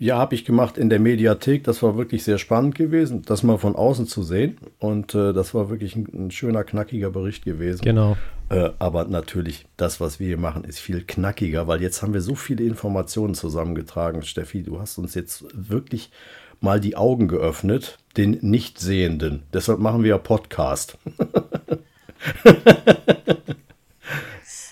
Ja, 0.00 0.18
habe 0.18 0.36
ich 0.36 0.44
gemacht 0.44 0.78
in 0.78 0.90
der 0.90 1.00
Mediathek. 1.00 1.64
Das 1.64 1.82
war 1.82 1.96
wirklich 1.96 2.22
sehr 2.22 2.38
spannend 2.38 2.76
gewesen, 2.76 3.22
das 3.22 3.42
mal 3.42 3.58
von 3.58 3.74
außen 3.74 4.06
zu 4.06 4.22
sehen. 4.22 4.58
Und 4.78 5.14
äh, 5.14 5.32
das 5.32 5.54
war 5.54 5.70
wirklich 5.70 5.96
ein, 5.96 6.06
ein, 6.12 6.30
schöner, 6.30 6.62
knackiger 6.62 7.10
Bericht 7.10 7.44
gewesen. 7.44 7.82
Genau. 7.82 8.16
Äh, 8.48 8.70
aber 8.78 9.06
natürlich, 9.06 9.66
das, 9.76 10.00
was 10.00 10.20
wir 10.20 10.28
hier 10.28 10.38
machen, 10.38 10.62
ist 10.62 10.78
viel 10.78 11.02
knackiger, 11.02 11.66
weil 11.66 11.82
jetzt 11.82 12.00
haben 12.02 12.14
wir 12.14 12.20
so 12.20 12.36
viele 12.36 12.62
Informationen 12.64 13.34
zusammengetragen. 13.34 14.22
Steffi, 14.22 14.62
du 14.62 14.80
hast 14.80 14.98
uns 14.98 15.14
jetzt 15.14 15.44
wirklich 15.52 16.12
mal 16.60 16.78
die 16.78 16.96
Augen 16.96 17.26
geöffnet, 17.26 17.98
den 18.16 18.38
Nichtsehenden. 18.40 19.42
Deshalb 19.52 19.80
machen 19.80 20.04
wir 20.04 20.10
ja 20.10 20.18
Podcast. 20.18 20.96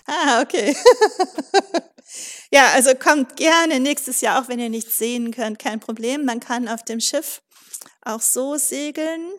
ah, 0.06 0.42
okay. 0.42 0.74
Ja, 2.52 2.72
also 2.74 2.94
kommt 2.94 3.36
gerne 3.36 3.80
nächstes 3.80 4.20
Jahr, 4.20 4.40
auch 4.40 4.48
wenn 4.48 4.58
ihr 4.58 4.70
nichts 4.70 4.96
sehen 4.96 5.32
könnt, 5.32 5.58
kein 5.58 5.80
Problem. 5.80 6.24
Man 6.24 6.40
kann 6.40 6.68
auf 6.68 6.84
dem 6.84 7.00
Schiff 7.00 7.42
auch 8.02 8.20
so 8.20 8.56
segeln. 8.56 9.32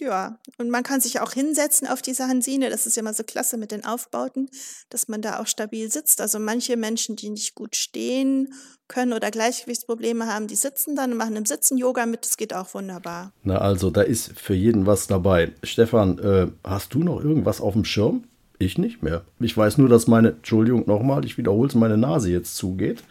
Ja, 0.00 0.38
und 0.58 0.70
man 0.70 0.82
kann 0.82 1.00
sich 1.00 1.20
auch 1.20 1.32
hinsetzen 1.32 1.86
auf 1.86 2.02
diese 2.02 2.26
Hansine. 2.26 2.68
Das 2.68 2.84
ist 2.84 2.96
ja 2.96 3.00
immer 3.00 3.14
so 3.14 3.22
klasse 3.22 3.56
mit 3.56 3.70
den 3.70 3.84
Aufbauten, 3.84 4.50
dass 4.90 5.06
man 5.06 5.22
da 5.22 5.38
auch 5.40 5.46
stabil 5.46 5.90
sitzt. 5.90 6.20
Also 6.20 6.40
manche 6.40 6.76
Menschen, 6.76 7.14
die 7.14 7.30
nicht 7.30 7.54
gut 7.54 7.76
stehen 7.76 8.52
können 8.88 9.12
oder 9.12 9.30
Gleichgewichtsprobleme 9.30 10.26
haben, 10.26 10.48
die 10.48 10.56
sitzen 10.56 10.96
dann 10.96 11.12
und 11.12 11.18
machen 11.18 11.36
im 11.36 11.46
Sitzen 11.46 11.78
Yoga 11.78 12.06
mit. 12.06 12.24
Das 12.24 12.36
geht 12.36 12.54
auch 12.54 12.74
wunderbar. 12.74 13.32
Na 13.44 13.58
also, 13.58 13.90
da 13.90 14.02
ist 14.02 14.32
für 14.38 14.54
jeden 14.54 14.84
was 14.84 15.06
dabei. 15.06 15.52
Stefan, 15.62 16.18
äh, 16.18 16.48
hast 16.64 16.92
du 16.94 17.04
noch 17.04 17.22
irgendwas 17.22 17.60
auf 17.60 17.74
dem 17.74 17.84
Schirm? 17.84 18.26
Ich 18.64 18.78
nicht 18.78 19.02
mehr. 19.02 19.22
Ich 19.40 19.56
weiß 19.56 19.76
nur, 19.78 19.88
dass 19.88 20.06
meine, 20.06 20.30
Entschuldigung 20.30 20.84
nochmal, 20.86 21.24
ich 21.24 21.36
wiederhole 21.36 21.68
es, 21.68 21.74
meine 21.74 21.98
Nase 21.98 22.30
jetzt 22.30 22.56
zugeht. 22.56 23.02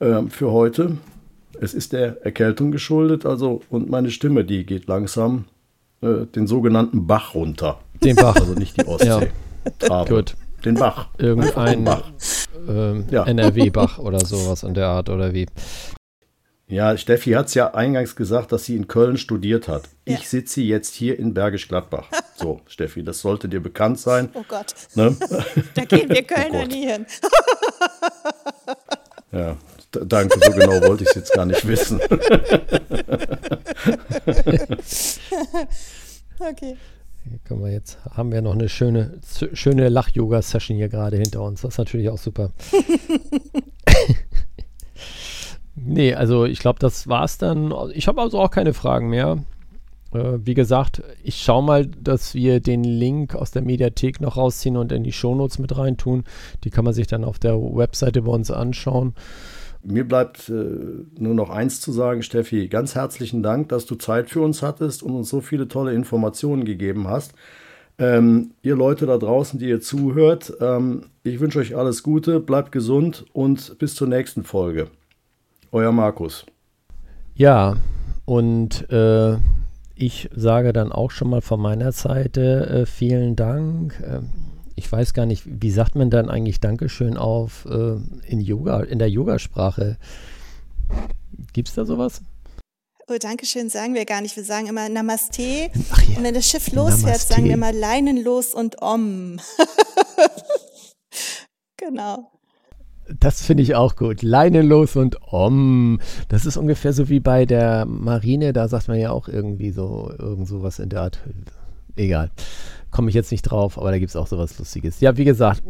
ähm, 0.00 0.30
für 0.30 0.50
heute. 0.50 0.96
Es 1.60 1.74
ist 1.74 1.92
der 1.92 2.24
Erkältung 2.24 2.70
geschuldet, 2.72 3.26
also 3.26 3.60
und 3.70 3.90
meine 3.90 4.10
Stimme, 4.10 4.44
die 4.44 4.64
geht 4.64 4.86
langsam 4.88 5.44
äh, 6.00 6.24
den 6.34 6.46
sogenannten 6.46 7.06
Bach 7.06 7.34
runter. 7.34 7.78
Den 8.02 8.16
Bach. 8.16 8.34
Also 8.36 8.54
nicht 8.54 8.80
die 8.80 8.86
Ostsee. 8.86 9.28
Ja. 9.88 10.04
Gut. 10.04 10.36
Den 10.64 10.74
Bach. 10.76 11.08
Irgendein 11.18 11.84
Bach. 11.84 12.02
ähm, 12.68 13.04
Ja. 13.10 13.24
NRW-Bach 13.24 13.98
oder 13.98 14.20
sowas 14.20 14.62
in 14.62 14.72
der 14.74 14.88
Art 14.88 15.08
oder 15.10 15.34
wie. 15.34 15.46
Ja, 16.70 16.96
Steffi 16.96 17.32
hat 17.32 17.48
es 17.48 17.54
ja 17.54 17.74
eingangs 17.74 18.14
gesagt, 18.14 18.52
dass 18.52 18.64
sie 18.64 18.76
in 18.76 18.86
Köln 18.86 19.16
studiert 19.18 19.66
hat. 19.66 19.88
Ja. 20.06 20.16
Ich 20.16 20.28
sitze 20.28 20.60
jetzt 20.62 20.94
hier 20.94 21.18
in 21.18 21.34
Bergisch 21.34 21.68
Gladbach. 21.68 22.08
So, 22.36 22.62
Steffi, 22.66 23.02
das 23.04 23.20
sollte 23.20 23.50
dir 23.50 23.60
bekannt 23.60 24.00
sein. 24.00 24.30
Oh 24.32 24.42
Gott, 24.48 24.72
Ne? 24.94 25.14
da 25.74 25.84
gehen 25.84 26.08
wir 26.08 26.22
Kölner 26.26 26.60
Gott. 26.60 26.68
nie 26.68 26.86
hin. 26.86 27.04
Ja, 29.30 29.58
danke, 29.90 30.38
so 30.42 30.50
genau 30.52 30.80
wollte 30.88 31.02
ich 31.04 31.10
es 31.10 31.16
jetzt 31.16 31.32
gar 31.34 31.44
nicht 31.44 31.68
wissen. 31.68 32.00
Okay. 36.38 36.76
Hier 37.28 37.38
können 37.44 37.62
wir 37.62 37.70
jetzt, 37.72 37.98
haben 38.16 38.32
wir 38.32 38.40
noch 38.40 38.54
eine 38.54 38.70
schöne, 38.70 39.20
schöne 39.52 39.90
Lach-Yoga-Session 39.90 40.78
hier 40.78 40.88
gerade 40.88 41.18
hinter 41.18 41.42
uns. 41.42 41.60
Das 41.60 41.74
ist 41.74 41.78
natürlich 41.78 42.08
auch 42.08 42.16
super. 42.18 42.52
Nee, 45.84 46.14
also 46.14 46.44
ich 46.44 46.58
glaube, 46.58 46.78
das 46.78 47.08
war's 47.08 47.38
dann. 47.38 47.72
Ich 47.94 48.08
habe 48.08 48.20
also 48.20 48.40
auch 48.40 48.50
keine 48.50 48.74
Fragen 48.74 49.08
mehr. 49.08 49.38
Äh, 50.12 50.38
wie 50.44 50.54
gesagt, 50.54 51.02
ich 51.22 51.36
schaue 51.36 51.62
mal, 51.62 51.86
dass 51.86 52.34
wir 52.34 52.60
den 52.60 52.84
Link 52.84 53.34
aus 53.34 53.50
der 53.50 53.62
Mediathek 53.62 54.20
noch 54.20 54.36
rausziehen 54.36 54.76
und 54.76 54.92
in 54.92 55.04
die 55.04 55.12
Shownotes 55.12 55.58
mit 55.58 55.76
reintun. 55.76 56.24
Die 56.64 56.70
kann 56.70 56.84
man 56.84 56.94
sich 56.94 57.06
dann 57.06 57.24
auf 57.24 57.38
der 57.38 57.56
Webseite 57.56 58.22
bei 58.22 58.32
uns 58.32 58.50
anschauen. 58.50 59.14
Mir 59.82 60.06
bleibt 60.06 60.50
äh, 60.50 60.52
nur 61.18 61.34
noch 61.34 61.48
eins 61.48 61.80
zu 61.80 61.92
sagen, 61.92 62.22
Steffi. 62.22 62.68
Ganz 62.68 62.94
herzlichen 62.94 63.42
Dank, 63.42 63.70
dass 63.70 63.86
du 63.86 63.94
Zeit 63.94 64.28
für 64.28 64.42
uns 64.42 64.62
hattest 64.62 65.02
und 65.02 65.14
uns 65.14 65.30
so 65.30 65.40
viele 65.40 65.68
tolle 65.68 65.94
Informationen 65.94 66.64
gegeben 66.64 67.08
hast. 67.08 67.32
Ähm, 67.98 68.52
ihr 68.62 68.76
Leute 68.76 69.06
da 69.06 69.16
draußen, 69.16 69.58
die 69.58 69.68
ihr 69.68 69.80
zuhört, 69.80 70.54
ähm, 70.60 71.06
ich 71.22 71.40
wünsche 71.40 71.58
euch 71.58 71.76
alles 71.76 72.02
Gute, 72.02 72.40
bleibt 72.40 72.72
gesund 72.72 73.26
und 73.32 73.78
bis 73.78 73.94
zur 73.94 74.08
nächsten 74.08 74.42
Folge. 74.42 74.88
Euer 75.72 75.92
Markus. 75.92 76.46
Ja, 77.34 77.76
und 78.24 78.90
äh, 78.90 79.36
ich 79.94 80.28
sage 80.34 80.72
dann 80.72 80.92
auch 80.92 81.10
schon 81.10 81.30
mal 81.30 81.42
von 81.42 81.60
meiner 81.60 81.92
Seite 81.92 82.66
äh, 82.66 82.86
vielen 82.86 83.36
Dank. 83.36 84.02
Ähm, 84.04 84.30
ich 84.74 84.90
weiß 84.90 85.14
gar 85.14 85.26
nicht, 85.26 85.44
wie 85.46 85.70
sagt 85.70 85.94
man 85.94 86.10
dann 86.10 86.28
eigentlich 86.28 86.58
Dankeschön 86.58 87.16
auf 87.16 87.66
äh, 87.66 87.96
in 88.26 88.40
Yoga, 88.40 88.80
in 88.80 88.98
der 88.98 89.10
Yogasprache? 89.10 89.96
Gibt 91.52 91.68
es 91.68 91.74
da 91.74 91.84
sowas? 91.84 92.22
Oh, 93.08 93.16
Dankeschön 93.18 93.68
sagen 93.68 93.94
wir 93.94 94.04
gar 94.06 94.20
nicht. 94.20 94.36
Wir 94.36 94.44
sagen 94.44 94.66
immer 94.66 94.88
Namaste. 94.88 95.70
Ach 95.90 96.02
ja. 96.02 96.16
Und 96.16 96.24
wenn 96.24 96.34
das 96.34 96.48
Schiff 96.48 96.72
losfährt, 96.72 97.04
Namaste. 97.04 97.34
sagen 97.34 97.44
wir 97.44 97.54
immer 97.54 97.72
leinenlos 97.72 98.54
und 98.54 98.80
Om. 98.82 99.38
genau. 101.76 102.30
Das 103.18 103.42
finde 103.42 103.62
ich 103.62 103.74
auch 103.74 103.96
gut. 103.96 104.22
Leinenlos 104.22 104.96
und 104.96 105.18
Om. 105.32 106.00
Das 106.28 106.46
ist 106.46 106.56
ungefähr 106.56 106.92
so 106.92 107.08
wie 107.08 107.20
bei 107.20 107.46
der 107.46 107.86
Marine, 107.86 108.52
da 108.52 108.68
sagt 108.68 108.88
man 108.88 108.98
ja 108.98 109.10
auch 109.10 109.28
irgendwie 109.28 109.70
so, 109.70 110.12
irgend 110.18 110.48
sowas 110.48 110.78
in 110.78 110.88
der 110.88 111.02
Art. 111.02 111.20
Egal. 111.96 112.30
Komme 112.90 113.08
ich 113.08 113.14
jetzt 113.14 113.30
nicht 113.30 113.42
drauf, 113.42 113.78
aber 113.78 113.90
da 113.90 113.98
gibt 113.98 114.10
es 114.10 114.16
auch 114.16 114.26
sowas 114.26 114.58
Lustiges. 114.58 115.00
Ja, 115.00 115.16
wie 115.16 115.24
gesagt, 115.24 115.62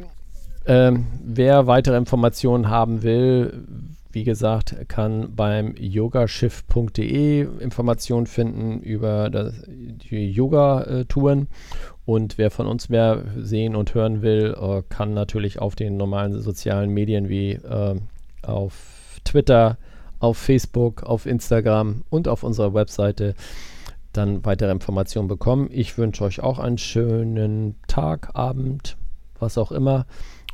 ähm, 0.67 1.07
wer 1.25 1.67
weitere 1.67 1.97
Informationen 1.97 2.69
haben 2.69 3.03
will, 3.03 3.65
wie 4.13 4.25
gesagt, 4.25 4.77
kann 4.89 5.35
beim 5.37 5.75
yogaschiff.de 5.77 7.47
Informationen 7.61 8.27
finden 8.27 8.81
über 8.81 9.31
das, 9.31 9.55
die 9.67 10.31
Yoga-Touren. 10.31 11.49
Und 12.05 12.39
wer 12.39 12.51
von 12.51 12.67
uns 12.67 12.89
mehr 12.89 13.25
sehen 13.37 13.77
und 13.77 13.95
hören 13.95 14.23
will, 14.23 14.57
äh, 14.61 14.83
kann 14.89 15.15
natürlich 15.15 15.61
auf 15.61 15.77
den 15.77 15.97
normalen 15.97 16.41
sozialen 16.41 16.91
Medien 16.91 17.29
wie 17.29 17.53
äh, 17.53 18.01
auf 18.43 19.21
Twitter, 19.25 19.79
auf 20.19 20.37
Facebook, 20.37 21.05
auf 21.05 21.27
Instagram 21.27 22.03
und 22.11 22.27
auf 22.27 22.43
unserer 22.43 22.75
Webseite 22.75 23.35
dann 24.13 24.45
weitere 24.45 24.73
Informationen 24.73 25.29
bekommen. 25.29 25.69
Ich 25.71 25.97
wünsche 25.99 26.25
euch 26.25 26.41
auch 26.41 26.59
einen 26.59 26.79
schönen 26.79 27.77
Tag, 27.87 28.31
Abend, 28.35 28.97
was 29.39 29.57
auch 29.57 29.71
immer. 29.71 30.07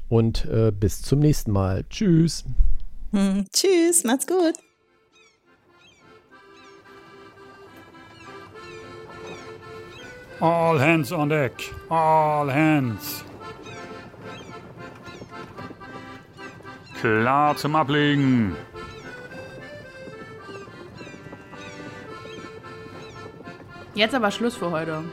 Und 0.08 0.44
äh, 0.44 0.72
bis 0.78 1.02
zum 1.02 1.20
nächsten 1.20 1.52
Mal. 1.52 1.84
Tschüss. 1.88 2.44
Hm, 3.16 3.46
tschüss, 3.50 4.04
macht's 4.04 4.26
gut. 4.26 4.52
All 10.38 10.78
hands 10.78 11.12
on 11.12 11.30
deck. 11.30 11.52
All 11.88 12.52
hands. 12.52 13.24
Klar 17.00 17.56
zum 17.56 17.74
Ablegen. 17.74 18.54
Jetzt 23.94 24.14
aber 24.14 24.30
Schluss 24.30 24.56
für 24.56 24.70
heute. 24.70 25.04